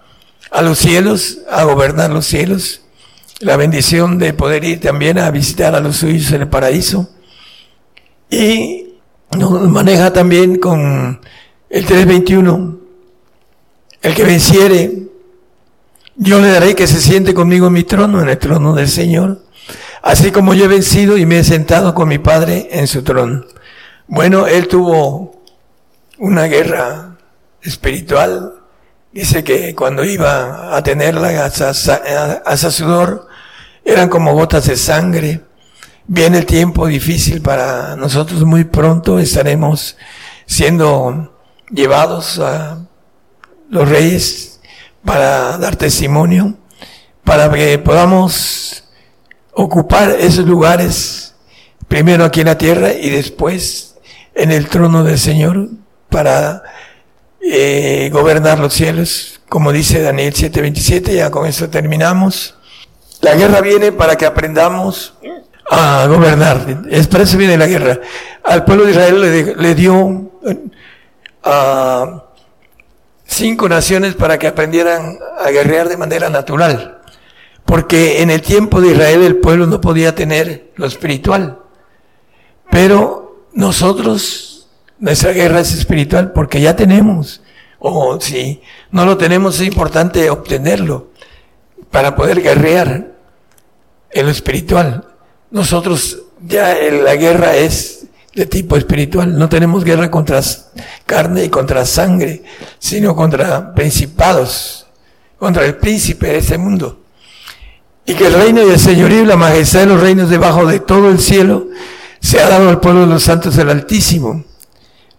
a 0.52 0.62
los 0.62 0.78
cielos, 0.78 1.40
a 1.50 1.64
gobernar 1.64 2.12
los 2.12 2.26
cielos. 2.26 2.82
La 3.40 3.58
bendición 3.58 4.20
de 4.20 4.34
poder 4.34 4.64
ir 4.64 4.80
también 4.80 5.18
a 5.18 5.32
visitar 5.32 5.74
a 5.74 5.80
los 5.80 5.98
suyos 5.98 6.32
en 6.32 6.42
el 6.42 6.48
paraíso. 6.48 7.10
Y 8.30 8.96
nos 9.38 9.52
maneja 9.70 10.14
también 10.14 10.58
con 10.58 11.22
el 11.70 11.86
321. 11.86 12.78
El 14.02 14.16
que 14.16 14.24
venciere, 14.24 15.04
yo 16.16 16.40
le 16.40 16.50
daré 16.50 16.76
que 16.76 16.88
se 16.88 17.02
siente 17.02 17.34
conmigo 17.34 17.68
en 17.68 17.74
mi 17.74 17.84
trono, 17.84 18.22
en 18.22 18.30
el 18.30 18.38
trono 18.38 18.74
del 18.74 18.88
Señor 18.90 19.42
así 20.02 20.32
como 20.32 20.54
yo 20.54 20.66
he 20.66 20.68
vencido 20.68 21.18
y 21.18 21.26
me 21.26 21.40
he 21.40 21.44
sentado 21.44 21.94
con 21.94 22.08
mi 22.08 22.18
Padre 22.18 22.70
en 22.72 22.88
su 22.88 23.04
trono. 23.04 23.46
Bueno, 24.08 24.48
él 24.48 24.68
tuvo 24.68 25.42
una 26.18 26.46
guerra 26.46 27.18
espiritual. 27.62 28.56
Dice 29.12 29.44
que 29.44 29.76
cuando 29.76 30.04
iba 30.04 30.76
a 30.76 30.84
tenerla 30.84 31.46
hasta, 31.46 32.72
sudor, 32.72 33.28
eran 33.84 34.10
como 34.10 34.34
gotas 34.34 34.68
de 34.68 34.78
sangre. 34.78 35.42
Viene 36.08 36.40
el 36.40 36.46
tiempo 36.46 36.88
difícil 36.88 37.42
para 37.42 37.96
nosotros, 37.96 38.44
muy 38.44 38.64
pronto 38.64 39.20
estaremos 39.20 39.98
siendo 40.46 41.38
llevados 41.70 42.40
a 42.40 42.80
los 43.70 43.88
reyes 43.88 44.60
para 45.06 45.58
dar 45.58 45.76
testimonio, 45.76 46.56
para 47.24 47.50
que 47.50 47.80
podamos 47.80 48.84
ocupar 49.54 50.12
esos 50.20 50.46
lugares, 50.46 51.34
primero 51.88 52.24
aquí 52.24 52.42
en 52.42 52.48
la 52.48 52.58
tierra 52.58 52.94
y 52.94 53.10
después 53.10 53.96
en 54.34 54.52
el 54.52 54.68
trono 54.68 55.04
del 55.04 55.20
Señor 55.20 55.68
para 56.10 56.64
eh, 57.42 58.10
gobernar 58.12 58.60
los 58.60 58.74
cielos, 58.74 59.42
como 59.50 59.72
dice 59.72 60.02
Daniel 60.02 60.34
7:27, 60.34 61.14
ya 61.14 61.32
con 61.32 61.46
eso 61.46 61.70
terminamos. 61.70 62.56
La 63.22 63.36
guerra 63.36 63.62
viene 63.62 63.92
para 63.92 64.16
que 64.16 64.26
aprendamos 64.26 65.14
a 65.70 66.06
gobernar, 66.08 66.84
es 66.90 67.08
para 67.08 67.24
eso 67.24 67.38
viene 67.38 67.58
la 67.58 67.68
guerra. 67.68 68.00
Al 68.44 68.66
pueblo 68.66 68.86
de 68.86 68.92
Israel 68.92 69.22
le, 69.22 69.56
le 69.56 69.76
dio 69.76 70.32
a 71.44 72.24
cinco 73.26 73.70
naciones 73.70 74.16
para 74.16 74.40
que 74.40 74.48
aprendieran 74.48 75.20
a 75.40 75.50
guerrear 75.52 75.88
de 75.88 75.98
manera 75.98 76.30
natural 76.30 77.01
porque 77.72 78.22
en 78.22 78.30
el 78.30 78.42
tiempo 78.42 78.82
de 78.82 78.90
Israel 78.90 79.22
el 79.22 79.38
pueblo 79.38 79.66
no 79.66 79.80
podía 79.80 80.14
tener 80.14 80.74
lo 80.76 80.86
espiritual. 80.86 81.60
Pero 82.70 83.46
nosotros, 83.54 84.68
nuestra 85.00 85.32
guerra 85.32 85.62
es 85.62 85.72
espiritual 85.72 86.34
porque 86.34 86.60
ya 86.60 86.76
tenemos. 86.76 87.42
O 87.80 88.20
si 88.20 88.62
no 88.92 89.06
lo 89.06 89.16
tenemos 89.16 89.56
es 89.62 89.68
importante 89.68 90.30
obtenerlo 90.30 91.12
para 91.90 92.14
poder 92.14 92.42
guerrear 92.42 93.14
en 94.10 94.26
lo 94.26 94.32
espiritual. 94.34 95.08
Nosotros 95.50 96.24
ya 96.46 96.76
la 96.76 97.16
guerra 97.16 97.56
es 97.56 98.06
de 98.36 98.48
tipo 98.48 98.76
espiritual. 98.76 99.40
No 99.40 99.48
tenemos 99.48 99.86
guerra 99.86 100.12
contra 100.12 100.42
carne 101.06 101.46
y 101.46 101.50
contra 101.50 101.86
sangre, 101.86 102.44
sino 102.80 103.16
contra 103.16 103.74
principados, 103.74 104.88
contra 105.40 105.64
el 105.66 105.78
príncipe 105.78 106.28
de 106.28 106.38
este 106.40 106.58
mundo 106.58 107.01
y 108.06 108.14
que 108.14 108.28
el 108.28 108.34
reino 108.34 108.66
y 108.66 108.72
el 108.72 108.80
señorío 108.80 109.24
y 109.24 109.26
la 109.26 109.36
majestad 109.36 109.82
de 109.82 109.86
los 109.88 110.02
reinos 110.02 110.30
debajo 110.30 110.66
de 110.66 110.80
todo 110.80 111.10
el 111.10 111.20
cielo 111.20 111.68
se 112.20 112.40
ha 112.40 112.50
dado 112.50 112.70
al 112.70 112.80
pueblo 112.80 113.02
de 113.02 113.08
los 113.08 113.24
santos 113.24 113.56
del 113.56 113.70
Altísimo, 113.70 114.44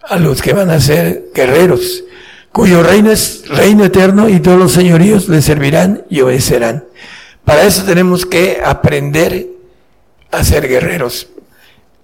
a 0.02 0.16
los 0.16 0.42
que 0.42 0.52
van 0.52 0.70
a 0.70 0.80
ser 0.80 1.30
guerreros, 1.34 2.04
cuyo 2.52 2.82
reino 2.82 3.10
es 3.10 3.48
reino 3.48 3.84
eterno 3.84 4.28
y 4.28 4.40
todos 4.40 4.58
los 4.58 4.72
señoríos 4.72 5.28
le 5.28 5.42
servirán 5.42 6.04
y 6.10 6.20
obedecerán. 6.20 6.84
Para 7.44 7.64
eso 7.64 7.82
tenemos 7.84 8.24
que 8.24 8.60
aprender 8.64 9.48
a 10.30 10.44
ser 10.44 10.68
guerreros, 10.68 11.28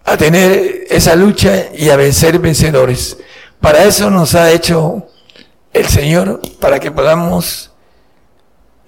a 0.05 0.16
tener 0.16 0.87
esa 0.91 1.14
lucha 1.16 1.66
y 1.76 1.91
a 1.91 1.97
vencer 1.97 2.39
vencedores. 2.39 3.18
Para 3.61 3.85
eso 3.85 4.11
nos 4.11 4.35
ha 4.35 4.51
hecho 4.53 5.07
el 5.72 5.87
Señor, 5.87 6.41
para 6.61 6.81
que 6.81 6.91
podamos 6.91 7.68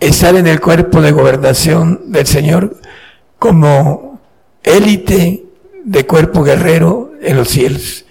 estar 0.00 0.34
en 0.34 0.46
el 0.46 0.60
cuerpo 0.60 1.00
de 1.00 1.12
gobernación 1.12 2.10
del 2.10 2.26
Señor 2.26 2.76
como 3.38 4.20
élite 4.62 5.44
de 5.84 6.06
cuerpo 6.06 6.42
guerrero 6.42 7.12
en 7.20 7.36
los 7.36 7.48
cielos. 7.48 8.04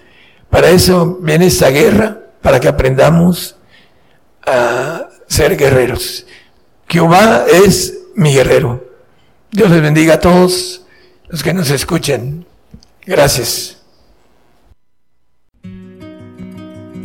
Para 0.48 0.70
eso 0.70 1.18
viene 1.20 1.46
esta 1.46 1.70
guerra, 1.70 2.18
para 2.40 2.58
que 2.58 2.68
aprendamos 2.68 3.56
a 4.46 5.08
ser 5.26 5.56
guerreros. 5.56 6.26
Jehová 6.88 7.44
es 7.52 7.98
mi 8.14 8.34
guerrero. 8.34 8.84
Dios 9.52 9.70
les 9.70 9.82
bendiga 9.82 10.14
a 10.14 10.20
todos 10.20 10.82
los 11.28 11.42
que 11.42 11.54
nos 11.54 11.70
escuchen. 11.70 12.46
Gracias. 13.04 13.79